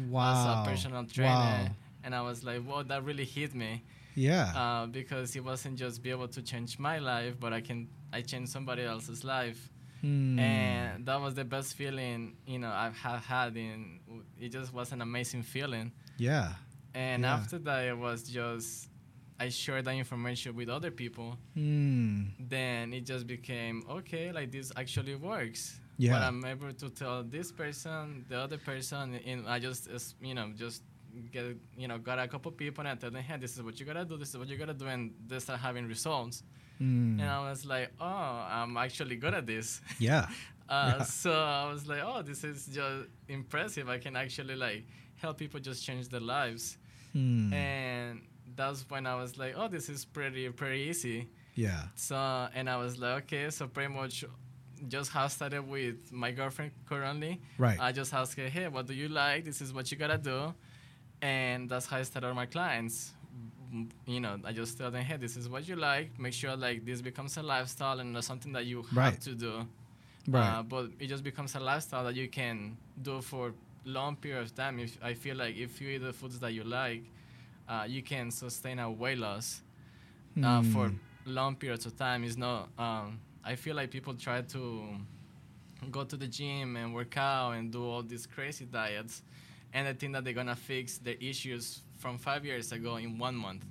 wow. 0.10 0.32
as 0.34 0.46
a 0.68 0.70
personal 0.72 1.06
trainer." 1.06 1.30
Wow. 1.30 1.70
And 2.04 2.16
I 2.16 2.22
was 2.22 2.44
like, 2.44 2.62
"Whoa, 2.64 2.84
that 2.84 3.04
really 3.04 3.26
hit 3.26 3.54
me." 3.54 3.84
Yeah. 4.16 4.46
Uh, 4.56 4.86
because 4.88 5.36
it 5.36 5.44
wasn't 5.44 5.78
just 5.78 6.02
be 6.02 6.10
able 6.10 6.28
to 6.30 6.42
change 6.42 6.80
my 6.80 6.98
life, 6.98 7.36
but 7.40 7.54
I 7.54 7.62
can 7.62 7.88
I 8.12 8.22
changed 8.22 8.52
somebody 8.52 8.84
else's 8.84 9.24
life, 9.24 9.70
Hmm. 10.02 10.40
and 10.40 11.06
that 11.06 11.20
was 11.22 11.34
the 11.36 11.44
best 11.46 11.76
feeling 11.76 12.36
you 12.48 12.58
know 12.60 12.72
I've 12.72 12.98
ha- 12.98 13.20
had. 13.36 13.56
In 13.58 14.00
it 14.40 14.50
just 14.50 14.74
was 14.74 14.92
an 14.92 15.02
amazing 15.02 15.44
feeling. 15.44 15.92
yeah. 16.18 16.54
And 16.94 17.24
Yeah. 17.24 17.36
after 17.36 17.58
that, 17.60 17.86
it 17.86 17.98
was 17.98 18.24
just 18.24 18.90
I 19.40 19.50
shared 19.50 19.86
that 19.86 19.94
information 19.96 20.56
with 20.56 20.68
other 20.68 20.90
people. 20.90 21.38
Hmm. 21.54 22.24
Then 22.40 22.92
it 22.94 23.06
just 23.06 23.28
became 23.28 23.84
okay, 23.90 24.32
like 24.32 24.52
this 24.52 24.72
actually 24.76 25.16
works. 25.16 25.80
Yeah. 26.00 26.14
But 26.14 26.22
I'm 26.24 26.44
able 26.46 26.72
to 26.74 26.90
tell 26.90 27.24
this 27.24 27.52
person, 27.52 28.26
the 28.30 28.38
other 28.40 28.58
person, 28.58 29.20
and 29.26 29.48
I 29.48 29.60
just, 29.60 29.88
you 30.22 30.34
know, 30.34 30.52
just 30.56 30.84
get 31.32 31.46
you 31.76 31.88
know 31.88 31.98
got 31.98 32.20
a 32.20 32.28
couple 32.28 32.52
people 32.52 32.82
and 32.82 32.90
I 32.90 32.96
tell 32.96 33.10
them, 33.12 33.24
hey, 33.24 33.38
this 33.38 33.56
is 33.56 33.62
what 33.64 33.80
you 33.80 33.86
gotta 33.86 34.06
do, 34.06 34.18
this 34.18 34.30
is 34.30 34.38
what 34.38 34.48
you 34.48 34.58
gotta 34.58 34.74
do, 34.74 34.86
and 34.88 35.14
they 35.28 35.40
start 35.40 35.60
having 35.60 35.88
results. 35.88 36.44
Mm. 36.82 37.20
And 37.20 37.24
I 37.24 37.50
was 37.50 37.66
like, 37.66 37.92
oh, 38.00 38.06
I'm 38.06 38.78
actually 38.78 39.16
good 39.18 39.34
at 39.34 39.46
this. 39.46 39.82
Yeah. 40.00 40.28
Uh, 40.70 40.96
Yeah. 40.98 41.04
So 41.06 41.32
I 41.32 41.72
was 41.72 41.88
like, 41.88 42.02
oh, 42.04 42.22
this 42.22 42.44
is 42.44 42.66
just 42.68 43.08
impressive. 43.30 43.88
I 43.88 44.00
can 44.00 44.18
actually 44.18 44.56
like 44.58 44.86
help 45.18 45.38
people 45.38 45.60
just 45.60 45.84
change 45.86 46.08
their 46.10 46.20
lives. 46.22 46.78
Mm. 47.16 47.52
And 47.54 48.22
that's 48.56 48.86
when 48.90 49.06
I 49.06 49.16
was 49.16 49.38
like, 49.38 49.54
oh, 49.58 49.68
this 49.68 49.90
is 49.90 50.06
pretty 50.06 50.50
pretty 50.50 50.82
easy. 50.90 51.28
yeah. 51.56 51.84
So 51.96 52.16
and 52.54 52.70
I 52.70 52.78
was 52.78 52.98
like, 53.00 53.24
okay, 53.24 53.50
so 53.50 53.68
pretty 53.68 53.94
much 53.94 54.24
just 54.88 55.12
have 55.12 55.32
started 55.32 55.68
with 55.68 56.12
my 56.12 56.32
girlfriend 56.32 56.72
currently. 56.88 57.42
Right. 57.58 57.80
I 57.80 57.92
just 57.92 58.14
asked 58.14 58.38
her, 58.38 58.48
hey, 58.48 58.68
what 58.68 58.86
do 58.86 58.94
you 58.94 59.10
like? 59.10 59.44
This 59.46 59.60
is 59.62 59.74
what 59.74 59.92
you 59.92 59.98
gotta 59.98 60.18
do, 60.20 60.54
and 61.22 61.70
that's 61.70 61.86
how 61.88 61.98
I 61.98 62.04
started 62.04 62.34
my 62.34 62.46
clients. 62.46 63.14
Mm, 63.74 63.90
You 64.06 64.20
know, 64.20 64.38
I 64.46 64.52
just 64.54 64.78
tell 64.78 64.92
them, 64.92 65.04
hey, 65.04 65.18
this 65.18 65.36
is 65.36 65.50
what 65.50 65.68
you 65.68 65.76
like. 65.76 66.18
Make 66.20 66.34
sure 66.34 66.56
like 66.56 66.86
this 66.86 67.02
becomes 67.02 67.38
a 67.38 67.44
lifestyle 67.44 68.00
and 68.00 68.14
not 68.14 68.24
something 68.24 68.54
that 68.54 68.66
you 68.66 68.84
have 68.84 68.96
Right. 68.98 69.22
to 69.22 69.34
do. 69.36 69.68
Right. 70.28 70.60
Uh, 70.60 70.64
but 70.64 70.92
it 71.00 71.08
just 71.08 71.24
becomes 71.24 71.56
a 71.56 71.60
lifestyle 71.60 72.04
that 72.04 72.16
you 72.16 72.28
can 72.28 72.78
do 73.02 73.22
for 73.22 73.54
long 73.88 74.16
period 74.16 74.42
of 74.44 74.54
time. 74.56 74.80
If 74.80 74.98
I 75.04 75.14
feel 75.14 75.36
like 75.38 75.56
if 75.56 75.82
you 75.82 75.90
eat 75.90 76.00
the 76.00 76.14
foods 76.14 76.40
that 76.40 76.52
you 76.54 76.64
like, 76.64 77.04
uh, 77.68 77.86
you 77.88 78.02
can 78.04 78.32
sustain 78.32 78.80
a 78.80 78.90
weight 78.92 79.18
loss 79.18 79.62
uh, 80.44 80.62
for 80.62 80.90
Mm. 80.90 80.96
long 81.26 81.56
periods 81.56 81.86
of 81.86 81.98
time. 81.98 82.24
Is 82.24 82.38
not. 82.38 82.70
Um, 82.78 83.20
I 83.44 83.56
feel 83.56 83.76
like 83.76 83.90
people 83.92 84.14
try 84.14 84.42
to 84.42 84.84
go 85.92 86.04
to 86.04 86.18
the 86.18 86.28
gym 86.28 86.76
and 86.76 86.94
work 86.94 87.16
out 87.18 87.52
and 87.52 87.72
do 87.72 87.84
all 87.84 88.04
these 88.04 88.26
crazy 88.28 88.66
diets, 88.66 89.24
and 89.74 89.88
they 89.88 89.94
think 89.94 90.14
that 90.14 90.24
they're 90.24 90.34
gonna 90.34 90.56
fix 90.56 90.98
their 90.98 91.16
issues 91.20 91.82
from 91.98 92.18
five 92.18 92.46
years 92.46 92.72
ago 92.72 92.98
in 92.98 93.18
one 93.18 93.36
month. 93.36 93.64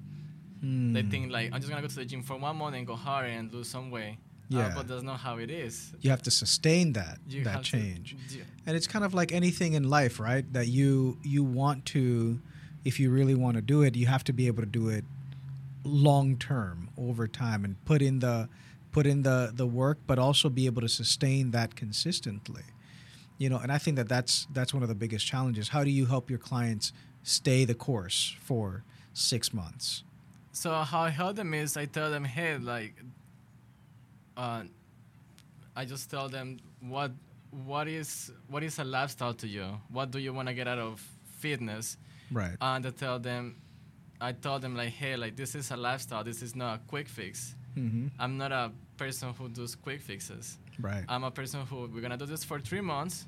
They 0.93 1.03
Mm. 1.03 1.11
think 1.11 1.33
like 1.33 1.53
I'm 1.53 1.61
just 1.61 1.69
gonna 1.71 1.83
go 1.83 1.89
to 1.89 1.95
the 1.97 2.05
gym 2.05 2.23
for 2.23 2.37
one 2.37 2.57
month 2.57 2.75
and 2.77 2.87
go 2.87 2.97
hard 2.97 3.27
and 3.31 3.53
lose 3.53 3.69
some 3.69 3.91
weight. 3.91 4.17
Yeah. 4.49 4.67
Uh, 4.69 4.75
but 4.77 4.89
that's 4.89 5.03
not 5.03 5.19
how 5.21 5.39
it 5.39 5.51
is. 5.51 5.93
you 6.01 6.11
have 6.11 6.23
to 6.23 6.31
sustain 6.31 6.93
that 6.93 7.19
You 7.29 7.43
that 7.45 7.51
have 7.51 7.63
to- 7.65 7.71
change. 7.71 8.17
and 8.67 8.77
it's 8.77 8.87
kind 8.87 9.05
of 9.05 9.13
like 9.15 9.33
anything 9.33 9.73
in 9.75 9.85
life 9.91 10.21
right 10.21 10.45
that 10.53 10.69
you 10.69 11.19
you 11.23 11.43
want 11.43 11.85
to 11.87 12.41
if 12.85 13.01
you 13.01 13.11
really 13.11 13.35
want 13.35 13.57
to 13.57 13.63
do 13.63 13.83
it 13.83 13.97
you 13.97 14.07
have 14.07 14.23
to 14.25 14.33
be 14.33 14.47
able 14.47 14.63
to 14.63 14.73
do 14.81 14.89
it 14.89 15.05
long 15.85 16.37
term 16.37 16.89
over 16.97 17.27
time 17.29 17.65
and 17.65 17.75
put 17.85 18.03
in 18.03 18.21
the 18.21 18.49
put 18.93 19.07
in 19.07 19.23
the 19.23 19.53
the 19.55 19.67
work 19.67 19.99
but 20.07 20.19
also 20.19 20.49
be 20.49 20.67
able 20.67 20.83
to 20.83 20.89
sustain 20.89 21.51
that 21.51 21.75
consistently 21.77 22.63
you 23.39 23.49
know 23.51 23.59
and 23.59 23.71
i 23.73 23.79
think 23.79 23.97
that 23.97 24.09
that's 24.09 24.47
that's 24.53 24.73
one 24.73 24.83
of 24.83 24.89
the 24.89 24.95
biggest 24.95 25.27
challenges 25.27 25.69
how 25.69 25.83
do 25.85 25.91
you 25.91 26.07
help 26.07 26.31
your 26.31 26.39
clients 26.39 26.93
stay 27.23 27.65
the 27.65 27.75
course 27.75 28.37
for 28.41 28.83
six 29.13 29.53
months 29.53 30.03
So 30.53 30.71
how 30.93 31.01
I 31.03 31.11
help 31.11 31.37
them 31.37 31.53
is 31.55 31.77
I 31.77 31.85
tell 31.87 32.11
them, 32.11 32.25
hey, 32.25 32.57
like, 32.57 32.95
uh, 34.37 34.63
I 35.75 35.85
just 35.85 36.11
tell 36.11 36.29
them 36.29 36.59
what 36.81 37.13
what 37.51 37.89
is 37.89 38.33
what 38.49 38.63
is 38.63 38.79
a 38.79 38.85
lifestyle 38.85 39.35
to 39.35 39.47
you? 39.47 39.67
What 39.91 40.11
do 40.11 40.19
you 40.19 40.33
want 40.33 40.49
to 40.49 40.55
get 40.55 40.69
out 40.69 40.79
of 40.79 41.01
fitness? 41.39 41.97
right 42.33 42.57
And 42.61 42.87
I 42.87 42.91
tell 42.91 43.19
them, 43.19 43.57
I 44.21 44.33
tell 44.33 44.59
them 44.59 44.75
like, 44.77 44.91
hey, 44.91 45.17
like 45.17 45.37
this 45.37 45.55
is 45.55 45.71
a 45.71 45.77
lifestyle. 45.77 46.25
This 46.25 46.43
is 46.43 46.57
not 46.57 46.77
a 46.77 46.81
quick 46.89 47.09
fix. 47.09 47.55
mm-hmm. 47.77 48.09
I'm 48.19 48.37
not 48.37 48.53
a 48.53 48.73
person 48.97 49.33
who 49.35 49.49
does 49.49 49.75
quick 49.75 50.01
fixes. 50.01 50.59
right 50.81 51.05
I'm 51.09 51.25
a 51.25 51.31
person 51.31 51.61
who 51.67 51.89
we're 51.93 52.01
gonna 52.01 52.17
do 52.17 52.27
this 52.27 52.45
for 52.45 52.59
three 52.59 52.81
months. 52.81 53.27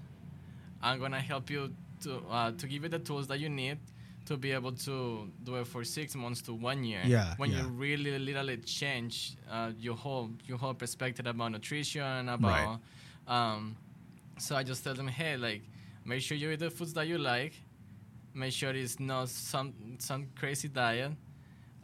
I'm 0.83 0.99
gonna 1.01 1.21
help 1.21 1.51
you 1.51 1.73
to 2.03 2.23
uh, 2.31 2.53
to 2.53 2.67
give 2.67 2.83
you 2.83 2.89
the 2.89 2.99
tools 2.99 3.27
that 3.29 3.41
you 3.41 3.49
need 3.49 3.79
to 4.29 4.37
be 4.37 4.53
able 4.53 4.73
to 4.73 5.31
do 5.43 5.57
it 5.57 5.67
for 5.67 5.83
six 5.85 6.15
months 6.15 6.43
to 6.43 6.53
one 6.53 6.85
year. 6.85 7.01
Yeah, 7.05 7.35
When 7.39 7.51
yeah. 7.51 7.63
you 7.63 7.69
really 7.69 8.19
literally 8.19 8.59
change 8.59 9.37
uh, 9.51 9.73
your 9.79 9.97
whole 9.97 10.31
your 10.47 10.59
whole 10.59 10.75
perspective 10.75 11.27
about 11.27 11.53
nutrition 11.53 12.29
about. 12.29 12.81
Um, 13.27 13.77
so 14.39 14.55
I 14.57 14.63
just 14.63 14.85
tell 14.85 14.95
them, 14.95 15.09
hey, 15.09 15.37
like, 15.37 15.63
make 16.05 16.21
sure 16.23 16.37
you 16.37 16.51
eat 16.51 16.61
the 16.61 16.71
foods 16.71 16.93
that 16.95 17.07
you 17.07 17.19
like. 17.19 17.55
Make 18.35 18.53
sure 18.53 18.71
it's 18.71 19.01
not 19.01 19.29
some 19.31 19.73
some 19.99 20.27
crazy 20.39 20.69
diet. 20.69 21.13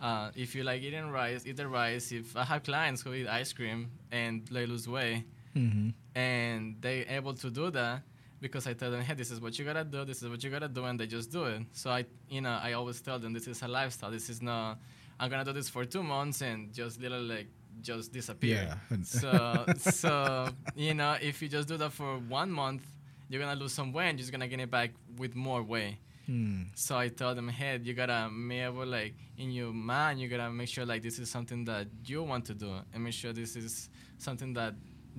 Uh, 0.01 0.31
if 0.37 0.55
you 0.55 0.63
like 0.65 0.83
eating 0.83 1.11
rice, 1.11 1.47
eat 1.47 1.57
the 1.57 1.67
rice. 1.67 2.13
If 2.13 2.37
I 2.37 2.45
have 2.45 2.63
clients 2.63 3.03
who 3.03 3.15
eat 3.15 3.27
ice 3.27 3.53
cream 3.53 3.91
and 4.13 4.47
they 4.49 4.67
lose 4.67 4.87
weight, 4.87 5.25
mm-hmm. 5.57 5.91
and 6.15 6.77
they're 6.81 7.07
able 7.09 7.35
to 7.35 7.51
do 7.51 7.71
that 7.71 8.03
because 8.45 8.67
I 8.67 8.75
tell 8.75 8.91
them, 8.91 9.01
hey, 9.01 9.15
this 9.15 9.31
is 9.31 9.41
what 9.41 9.59
you 9.59 9.65
gotta 9.65 9.85
do, 9.85 10.05
this 10.05 10.23
is 10.23 10.29
what 10.29 10.45
you 10.45 10.51
gotta 10.51 10.69
do, 10.69 10.85
and 10.85 11.01
they 11.01 11.07
just 11.07 11.33
do 11.33 11.45
it. 11.45 11.63
So 11.73 11.91
I, 11.91 12.05
you 12.29 12.43
know, 12.43 12.59
I 12.63 12.75
always 12.75 13.01
tell 13.01 13.19
them 13.19 13.33
this 13.33 13.49
is 13.49 13.63
a 13.63 13.69
lifestyle. 13.69 14.11
This 14.11 14.29
is 14.29 14.43
not. 14.43 14.79
I'm 15.19 15.31
gonna 15.31 15.45
do 15.45 15.55
this 15.55 15.71
for 15.71 15.87
two 15.87 16.03
months 16.03 16.43
and 16.43 16.73
just 16.73 17.01
little 17.01 17.23
like 17.23 17.49
just 17.81 18.13
disappear. 18.13 18.63
Yeah. 18.69 18.97
So 19.03 19.65
so 19.79 20.49
you 20.77 20.93
know, 20.93 21.17
if 21.21 21.41
you 21.41 21.49
just 21.49 21.69
do 21.69 21.77
that 21.79 21.93
for 21.93 22.19
one 22.41 22.51
month, 22.51 22.83
you're 23.29 23.41
gonna 23.41 23.59
lose 23.59 23.73
some 23.73 23.93
weight 23.95 24.09
and 24.11 24.19
you're 24.19 24.25
just 24.25 24.33
gonna 24.33 24.49
gain 24.49 24.61
it 24.61 24.71
back 24.71 24.91
with 25.17 25.35
more 25.35 25.63
weight. 25.63 25.97
Mm. 26.29 26.67
So 26.75 26.97
I 26.97 27.09
tell 27.09 27.35
them, 27.35 27.49
hey, 27.49 27.81
you 27.83 27.95
gotta 27.95 28.31
be 28.49 28.59
able, 28.61 28.87
like, 28.87 29.15
in 29.37 29.51
your 29.51 29.73
mind, 29.73 30.21
you 30.21 30.29
gotta 30.29 30.51
make 30.51 30.69
sure, 30.69 30.87
like, 30.87 31.03
this 31.03 31.19
is 31.19 31.31
something 31.31 31.67
that 31.67 31.87
you 32.07 32.23
want 32.23 32.47
to 32.47 32.55
do, 32.55 32.73
and 32.93 33.05
make 33.05 33.13
sure 33.13 33.33
this 33.35 33.57
is 33.57 33.91
something 34.17 34.55
that 34.55 34.75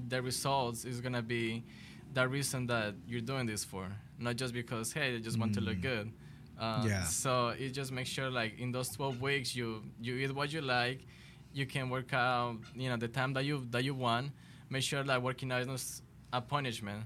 the 0.07 0.19
results 0.21 0.83
is 0.83 1.01
gonna 1.01 1.21
be 1.21 1.63
the 2.15 2.25
reason 2.37 2.65
that 2.67 2.95
you're 3.09 3.21
doing 3.31 3.45
this 3.51 3.63
for, 3.71 3.85
not 4.25 4.35
just 4.41 4.53
because, 4.53 4.93
hey, 4.97 5.15
I 5.15 5.19
just 5.19 5.37
want 5.41 5.53
to 5.57 5.61
look 5.67 5.77
Mm. 5.77 5.81
good. 5.91 6.05
Uh, 6.57 6.83
Yeah. 6.87 7.03
So 7.23 7.31
it 7.63 7.69
just 7.79 7.91
make 7.91 8.07
sure, 8.15 8.29
like, 8.41 8.53
in 8.63 8.71
those 8.71 8.89
12 8.97 9.19
weeks, 9.21 9.49
you 9.59 9.67
you 10.05 10.13
eat 10.23 10.31
what 10.39 10.49
you 10.55 10.61
like, 10.61 10.99
you 11.59 11.65
can 11.75 11.85
work 11.95 12.11
out, 12.13 12.57
you 12.81 12.87
know, 12.89 12.97
the 13.05 13.11
time 13.19 13.31
that 13.35 13.43
you 13.49 13.55
that 13.73 13.83
you 13.83 13.93
want. 14.07 14.25
Make 14.69 14.83
sure 14.83 15.03
that 15.09 15.21
working 15.29 15.51
out 15.53 15.61
is 15.61 15.67
not 15.73 15.81
a 16.39 16.41
punishment. 16.55 17.01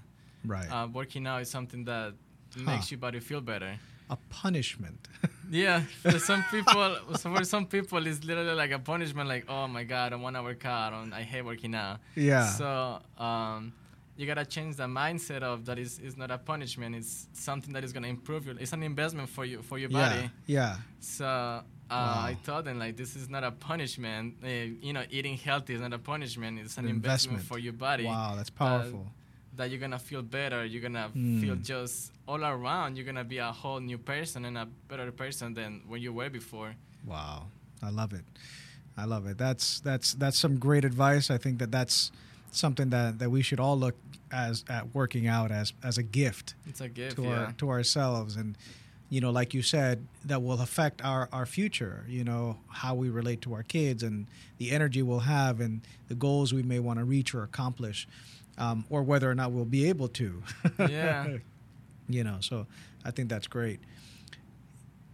right 0.56 0.70
Uh, 0.74 0.88
working 1.00 1.28
out 1.28 1.42
is 1.42 1.50
something 1.58 1.84
that 1.92 2.14
Huh. 2.56 2.62
makes 2.72 2.86
your 2.92 3.00
body 3.06 3.20
feel 3.20 3.42
better. 3.42 3.74
a 4.10 4.18
punishment 4.42 5.02
Yeah, 5.52 5.82
for 6.04 6.20
some 6.20 6.44
people, 6.54 6.90
so 7.20 7.26
for 7.36 7.44
some 7.44 7.66
people, 7.76 8.00
it's 8.10 8.22
literally 8.30 8.54
like 8.64 8.72
a 8.80 8.80
punishment. 8.92 9.28
Like, 9.36 9.46
oh 9.56 9.68
my 9.68 9.84
god, 9.94 10.14
I 10.14 10.18
want 10.26 10.36
to 10.36 10.44
work 10.44 10.64
out. 10.66 10.94
I 11.22 11.24
hate 11.32 11.44
working 11.52 11.74
out. 11.76 11.96
yeah 12.16 12.46
So 12.60 12.68
um, 13.30 13.74
you 14.20 14.26
gotta 14.28 14.46
change 14.56 14.76
the 14.76 14.88
mindset 15.02 15.42
of 15.52 15.58
that 15.68 15.78
is 15.80 16.00
is 16.00 16.16
not 16.22 16.30
a 16.32 16.38
punishment. 16.38 16.92
It's 17.00 17.28
something 17.34 17.72
that 17.76 17.84
is 17.88 17.92
gonna 17.96 18.08
improve 18.18 18.42
you. 18.46 18.54
It's 18.60 18.74
an 18.74 18.84
investment 18.84 19.28
for 19.30 19.46
you 19.46 19.62
for 19.70 19.78
your 19.84 19.90
body. 19.90 20.22
yeah 20.48 20.56
yeah 20.58 20.76
So 21.00 21.26
uh, 21.26 21.62
Wow. 21.92 22.30
I 22.30 22.38
told 22.50 22.66
them 22.66 22.78
like 22.84 22.94
this 22.98 23.16
is 23.16 23.28
not 23.36 23.44
a 23.44 23.52
punishment. 23.52 24.26
Uh, 24.44 24.48
you 24.88 24.94
know, 24.96 25.04
eating 25.10 25.38
healthy 25.38 25.74
is 25.78 25.82
not 25.82 25.94
a 25.94 25.98
punishment. 26.14 26.60
It's 26.60 26.78
an 26.78 26.86
An 26.86 26.90
investment, 26.98 27.40
investment. 27.40 27.48
for 27.50 27.58
your 27.66 27.74
body 27.88 28.06
wow 28.06 28.34
that's 28.38 28.52
powerful 28.52 29.06
that 29.58 29.66
you're 29.72 29.80
gonna 29.86 30.04
feel 30.12 30.22
better. 30.40 30.62
You're 30.72 30.86
gonna 30.88 31.10
Mm. 31.16 31.42
feel 31.42 31.56
just 31.74 32.12
all 32.28 32.44
around. 32.56 32.90
You're 32.96 33.06
gonna 33.12 33.30
be 33.36 33.40
a 33.40 33.52
whole 33.62 33.80
new 33.92 33.98
person 34.14 34.40
and 34.46 34.56
a 34.58 34.66
better 34.92 35.12
person 35.24 35.48
than 35.60 35.72
when 35.90 36.00
you 36.06 36.12
were 36.20 36.30
before. 36.30 36.72
Wow, 37.06 37.48
I 37.82 37.90
love 37.90 38.12
it. 38.20 38.26
I 39.02 39.06
love 39.14 39.24
it. 39.32 39.38
That's 39.46 39.80
that's 39.80 40.14
that's 40.22 40.38
some 40.38 40.56
great 40.60 40.86
advice. 40.86 41.26
I 41.36 41.38
think 41.44 41.60
that 41.60 41.72
that's 41.72 42.12
something 42.52 42.90
that, 42.90 43.20
that 43.20 43.30
we 43.30 43.42
should 43.42 43.60
all 43.60 43.78
look 43.78 43.96
as 44.32 44.64
at 44.70 44.94
working 44.94 45.28
out 45.28 45.52
as 45.52 45.74
as 45.84 45.98
a 45.98 46.04
gift 46.04 46.54
It's 46.68 46.82
a 46.82 46.90
gift. 46.90 47.16
to 47.16 47.24
yeah. 47.24 47.30
our 47.46 47.52
to 47.54 47.70
ourselves 47.70 48.36
and 48.36 48.56
you 49.10 49.20
know 49.22 49.32
like 49.32 49.54
you 49.56 49.62
said 49.64 50.06
that 50.26 50.44
will 50.44 50.62
affect 50.62 51.04
our 51.04 51.28
our 51.32 51.46
future 51.48 52.06
you 52.08 52.24
know 52.24 52.58
how 52.70 52.94
we 52.94 53.10
relate 53.10 53.42
to 53.42 53.54
our 53.54 53.64
kids 53.64 54.04
and 54.04 54.28
the 54.60 54.70
energy 54.70 55.02
we'll 55.02 55.22
have 55.22 55.60
and 55.60 55.82
the 56.10 56.16
goals 56.16 56.54
we 56.54 56.62
may 56.62 56.78
want 56.80 57.00
to 57.00 57.06
reach 57.06 57.34
or 57.34 57.42
accomplish 57.44 58.08
um, 58.60 58.86
or 58.90 59.02
whether 59.02 59.30
or 59.30 59.34
not 59.36 59.52
we'll 59.52 59.66
be 59.66 59.90
able 59.90 60.08
to 60.10 60.44
Yeah. 60.78 61.38
you 62.08 62.24
know 62.24 62.38
so 62.40 62.68
i 63.04 63.10
think 63.12 63.30
that's 63.30 63.48
great 63.48 63.80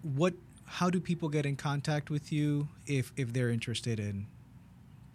what 0.02 0.34
how 0.66 0.90
do 0.90 1.00
people 1.00 1.30
get 1.30 1.46
in 1.46 1.56
contact 1.56 2.10
with 2.10 2.32
you 2.34 2.68
if 2.86 3.14
if 3.16 3.32
they're 3.32 3.50
interested 3.50 4.00
in 4.00 4.28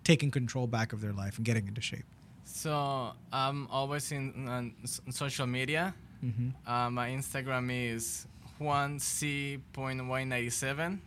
taking 0.04 0.30
control 0.30 0.66
back 0.66 0.92
of 0.92 1.00
their 1.00 1.12
life 1.12 1.36
and 1.36 1.44
getting 1.44 1.66
into 1.68 1.80
shape 1.80 2.04
So 2.44 3.12
I'm 3.32 3.66
always 3.70 4.10
in 4.12 4.48
on 4.48 4.72
s- 4.82 5.00
social 5.10 5.46
media. 5.46 5.94
mm-hmm. 6.24 6.48
Uh, 6.66 6.90
my 6.90 7.10
Instagram 7.10 7.70
is 7.94 8.26
juanc.y97. 8.60 10.98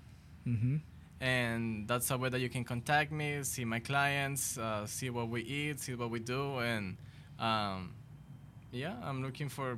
Mm-hmm. 0.47 0.75
and 1.21 1.87
that's 1.87 2.11
a 2.11 2.17
way 2.17 2.27
that 2.27 2.41
you 2.41 2.49
can 2.49 2.65
contact 2.65 3.13
me, 3.13 3.43
see 3.43 3.63
my 3.63 3.79
clients, 3.79 4.57
uh, 4.57 4.85
see 4.85 5.09
what 5.09 5.29
we 5.29 5.41
eat, 5.41 5.79
see 5.79 5.95
what 5.95 6.09
we 6.09 6.19
do, 6.19 6.57
and 6.59 6.97
um, 7.39 7.93
yeah, 8.73 8.95
I'm 9.01 9.23
looking 9.23 9.47
for 9.47 9.77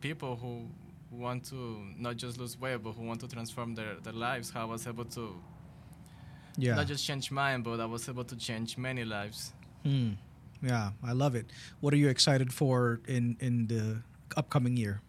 people 0.00 0.36
who 0.36 0.66
want 1.10 1.44
to 1.50 1.80
not 1.98 2.16
just 2.16 2.38
lose 2.38 2.56
weight, 2.60 2.76
but 2.84 2.92
who 2.92 3.02
want 3.04 3.18
to 3.20 3.26
transform 3.28 3.74
their, 3.74 3.96
their 4.04 4.12
lives. 4.12 4.50
How 4.50 4.62
I 4.62 4.66
was 4.66 4.86
able 4.86 5.06
to 5.06 5.34
yeah 6.56 6.74
not 6.74 6.86
just 6.86 7.04
change 7.06 7.30
mine, 7.30 7.62
but 7.62 7.80
I 7.80 7.84
was 7.86 8.08
able 8.08 8.24
to 8.24 8.36
change 8.36 8.76
many 8.78 9.04
lives. 9.04 9.52
Hmm. 9.84 10.12
Yeah, 10.62 10.90
I 11.04 11.12
love 11.12 11.34
it. 11.34 11.46
What 11.80 11.92
are 11.94 11.98
you 11.98 12.08
excited 12.08 12.52
for 12.52 13.00
in 13.06 13.36
in 13.40 13.66
the 13.66 14.02
upcoming 14.36 14.76
year? 14.76 15.00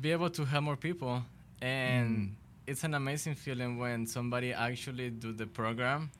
Be 0.00 0.10
able 0.12 0.30
to 0.30 0.44
help 0.44 0.64
more 0.64 0.76
people 0.76 1.22
and 1.62 2.10
Mm. 2.16 2.30
it's 2.66 2.84
an 2.84 2.94
amazing 2.94 3.34
feeling 3.36 3.78
when 3.78 4.06
somebody 4.06 4.52
actually 4.52 5.10
do 5.10 5.32
the 5.32 5.46
program. 5.46 6.10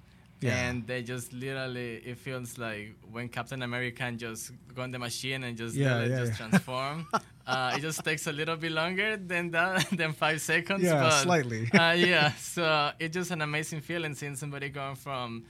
Yeah. 0.40 0.68
And 0.68 0.86
they 0.86 1.02
just 1.02 1.32
literally, 1.32 1.96
it 2.04 2.18
feels 2.18 2.58
like 2.58 2.94
when 3.10 3.28
Captain 3.28 3.62
America 3.62 4.10
just 4.12 4.52
go 4.74 4.82
on 4.82 4.90
the 4.90 4.98
machine 4.98 5.42
and 5.44 5.56
just, 5.56 5.74
Yeah, 5.74 6.04
yeah, 6.04 6.18
just 6.18 6.32
yeah. 6.32 6.36
transform. 6.48 7.06
Uh, 7.46 7.74
it 7.76 7.80
just 7.80 8.04
takes 8.04 8.26
a 8.26 8.32
little 8.32 8.56
bit 8.56 8.72
longer 8.72 9.16
than 9.16 9.50
that, 9.50 9.88
than 9.96 10.12
five 10.12 10.40
seconds. 10.40 10.82
Yeah, 10.82 11.00
but, 11.02 11.22
slightly. 11.22 11.70
uh, 11.72 11.92
yeah, 11.96 12.32
so 12.32 12.90
it's 12.98 13.14
just 13.14 13.30
an 13.30 13.42
amazing 13.42 13.80
feeling 13.80 14.14
seeing 14.14 14.36
somebody 14.36 14.68
going 14.70 14.96
from 14.96 15.44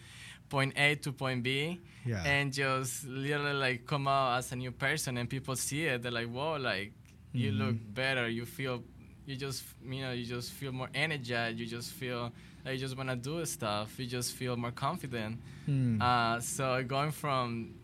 point 0.49 0.75
A 0.77 0.95
to 0.97 1.13
point 1.13 1.43
B 1.43 1.81
Yeah. 2.05 2.23
and 2.25 2.53
just 2.53 3.07
literally 3.07 3.55
like 3.55 3.87
come 3.87 4.07
out 4.07 4.39
as 4.39 4.53
a 4.53 4.57
new 4.57 4.71
person 4.73 5.17
and 5.17 5.29
people 5.29 5.57
see 5.57 5.87
it 5.87 6.03
they're 6.03 6.13
like 6.13 6.29
whoa 6.29 6.57
like 6.57 6.93
you 7.33 7.51
Mm-hmm. 7.51 7.63
look 7.63 7.77
better 7.95 8.29
you 8.29 8.45
feel 8.45 8.83
you 9.27 9.37
just 9.37 9.65
you 9.89 10.03
know 10.03 10.13
you 10.13 10.25
just 10.27 10.53
feel 10.53 10.71
more 10.71 10.91
energized 10.95 11.59
you 11.59 11.65
just 11.67 11.93
feel 11.93 12.31
like 12.65 12.75
you 12.75 12.79
just 12.79 12.97
want 12.97 13.09
to 13.09 13.17
do 13.17 13.45
stuff 13.47 13.99
you 13.99 14.07
just 14.07 14.35
feel 14.35 14.55
more 14.57 14.71
confident 14.71 15.41
Hmm. 15.67 16.01
uh, 16.01 16.39
so 16.41 16.85
going 16.85 17.11
from 17.11 17.75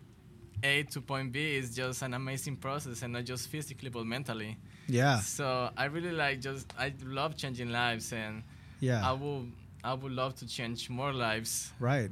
A 0.62 0.82
to 0.84 1.00
point 1.00 1.32
B 1.32 1.56
is 1.56 1.74
just 1.74 2.02
an 2.02 2.14
amazing 2.14 2.56
process 2.56 3.02
and 3.02 3.12
not 3.12 3.24
just 3.24 3.48
physically 3.48 3.90
but 3.90 4.04
mentally 4.06 4.56
yeah. 4.88 5.20
so 5.20 5.70
I 5.76 5.84
really 5.86 6.12
like 6.12 6.40
just 6.40 6.72
I 6.78 6.92
love 7.04 7.36
changing 7.36 7.70
lives 7.70 8.12
and 8.12 8.42
Yeah. 8.80 9.08
I 9.08 9.12
will 9.12 9.46
I 9.84 9.94
would 9.94 10.12
love 10.12 10.34
to 10.36 10.46
change 10.46 10.90
more 10.90 11.12
lives 11.12 11.72
right. 11.78 12.10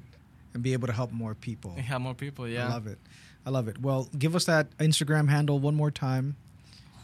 And 0.55 0.63
be 0.63 0.73
able 0.73 0.87
to 0.87 0.93
help 0.95 1.13
more 1.13 1.35
people. 1.35 1.73
and 1.77 1.85
help 1.93 2.03
more 2.03 2.15
people 2.15 2.49
yeah 2.49 2.67
I 2.67 2.71
love 2.71 2.87
it. 2.87 2.99
I 3.47 3.51
love 3.51 3.69
it. 3.69 3.81
Well, 3.81 4.09
give 4.19 4.35
us 4.37 4.45
that 4.45 4.77
Instagram 4.79 5.29
handle 5.29 5.59
one 5.59 5.75
more 5.75 5.91
time. 5.91 6.37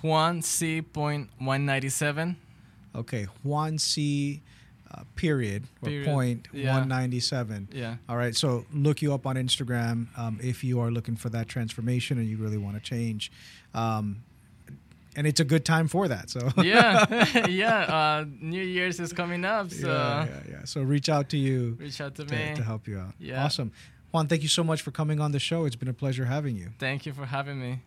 Juan 0.03 0.43
C. 0.43 0.83
Point 0.83 1.31
one 1.39 1.65
ninety 1.65 1.89
seven. 1.89 2.37
Okay, 2.95 3.27
Juan 3.43 3.79
C. 3.79 4.43
Uh, 4.95 5.03
period 5.17 5.65
or 5.83 5.89
Period. 5.89 6.07
point 6.07 6.49
Yeah. 6.53 6.67
197. 6.69 7.71
Yeah. 7.73 7.97
All 8.09 8.17
right, 8.17 8.37
so 8.37 8.65
look 8.73 9.03
you 9.03 9.13
up 9.13 9.27
on 9.27 9.35
Instagram 9.35 10.07
um, 10.17 10.39
if 10.41 10.63
you 10.63 10.79
are 10.79 10.91
looking 10.91 11.17
for 11.17 11.31
that 11.31 11.49
transformation 11.49 12.19
and 12.19 12.29
you 12.29 12.37
really 12.37 12.59
want 12.59 12.77
to 12.77 12.83
change. 12.83 13.33
Um, 13.75 14.23
and 15.17 15.27
it's 15.27 15.41
a 15.41 15.45
good 15.45 15.65
time 15.65 15.89
for 15.89 16.07
that. 16.09 16.31
So 16.31 16.49
Yeah. 16.63 17.47
yeah. 17.49 17.79
Uh, 17.79 18.25
New 18.41 18.63
Year's 18.63 19.01
is 19.01 19.13
coming 19.13 19.45
up, 19.45 19.71
so 19.73 19.89
yeah, 19.89 20.27
yeah, 20.27 20.41
yeah. 20.51 20.65
So 20.65 20.83
reach 20.83 21.09
out 21.09 21.29
to 21.31 21.37
you 21.39 21.77
reach 21.81 22.01
out 22.01 22.15
to, 22.17 22.25
to, 22.25 22.35
me. 22.35 22.55
to 22.55 22.63
help 22.63 22.87
you 22.87 22.99
out. 22.99 23.15
Yeah. 23.19 23.45
Awesome. 23.45 23.73
Juan, 24.13 24.29
thank 24.29 24.43
you 24.43 24.49
so 24.49 24.63
much 24.63 24.83
for 24.83 24.93
coming 24.93 25.21
on 25.21 25.33
the 25.33 25.41
show. 25.41 25.65
It's 25.65 25.77
been 25.77 25.89
a 25.89 25.95
pleasure 25.95 26.27
having 26.27 26.57
you. 26.57 26.71
Thank 26.79 27.05
you 27.07 27.13
for 27.13 27.27
having 27.27 27.61
me. 27.61 27.81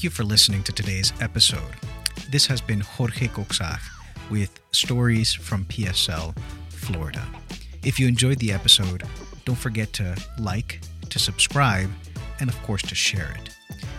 Thank 0.00 0.04
you 0.14 0.16
for 0.16 0.24
listening 0.24 0.62
to 0.62 0.72
today's 0.72 1.12
episode. 1.20 1.76
This 2.30 2.46
has 2.46 2.62
been 2.62 2.80
Jorge 2.80 3.28
Coxach 3.28 3.82
with 4.30 4.58
Stories 4.72 5.34
from 5.34 5.66
PSL, 5.66 6.34
Florida. 6.70 7.22
If 7.84 8.00
you 8.00 8.08
enjoyed 8.08 8.38
the 8.38 8.50
episode, 8.50 9.02
don't 9.44 9.58
forget 9.58 9.92
to 9.92 10.16
like, 10.38 10.80
to 11.10 11.18
subscribe, 11.18 11.90
and 12.40 12.48
of 12.48 12.56
course 12.62 12.80
to 12.80 12.94
share 12.94 13.36
it. 13.42 13.54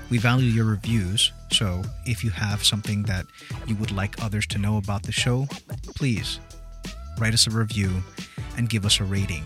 We 0.09 0.17
value 0.17 0.49
your 0.49 0.65
reviews, 0.65 1.31
so 1.51 1.83
if 2.07 2.23
you 2.23 2.31
have 2.31 2.65
something 2.65 3.03
that 3.03 3.27
you 3.67 3.75
would 3.75 3.91
like 3.91 4.23
others 4.23 4.47
to 4.47 4.57
know 4.57 4.77
about 4.77 5.03
the 5.03 5.11
show, 5.11 5.47
please 5.95 6.39
write 7.19 7.35
us 7.35 7.45
a 7.45 7.51
review 7.51 7.91
and 8.57 8.67
give 8.67 8.87
us 8.87 8.99
a 8.99 9.03
rating 9.03 9.43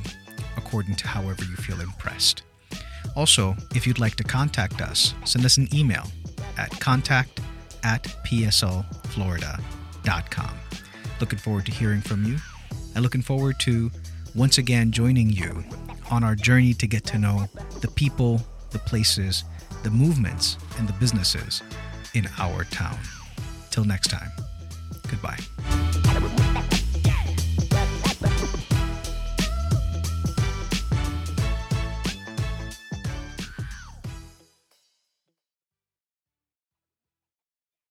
according 0.56 0.96
to 0.96 1.08
however 1.10 1.44
you 1.44 1.58
feel 1.58 1.82
impressed. 1.82 2.44
Also, 3.18 3.58
if 3.76 3.86
you'd 3.86 4.00
like 4.00 4.16
to 4.16 4.24
contact 4.24 4.82
us, 4.82 5.14
send 5.26 5.44
us 5.44 5.58
an 5.58 5.68
email 5.76 6.10
at 6.58 6.72
contact 6.80 7.42
at 7.84 8.04
pslflorida.com. 8.26 10.52
Looking 11.20 11.40
forward 11.40 11.66
to 11.66 11.72
hearing 11.72 12.02
from 12.02 12.24
you 12.26 12.38
and 12.94 13.04
looking 13.04 13.22
forward 13.22 13.60
to 13.62 13.90
once 14.34 14.58
again 14.58 14.92
joining 14.92 15.30
you 15.30 15.64
on 16.12 16.24
our 16.24 16.36
journey 16.36 16.74
to 16.74 16.88
get 16.88 17.04
to 17.06 17.18
know 17.18 17.48
the 17.82 17.88
people, 17.90 18.42
the 18.72 18.80
places, 18.80 19.44
the 19.84 19.92
movements, 19.92 20.58
and 20.78 20.88
the 20.88 20.94
businesses 20.94 21.62
in 22.14 22.28
our 22.38 22.64
town. 22.66 22.98
Till 23.72 23.86
next 23.86 24.10
time, 24.10 24.30
goodbye. 25.10 25.40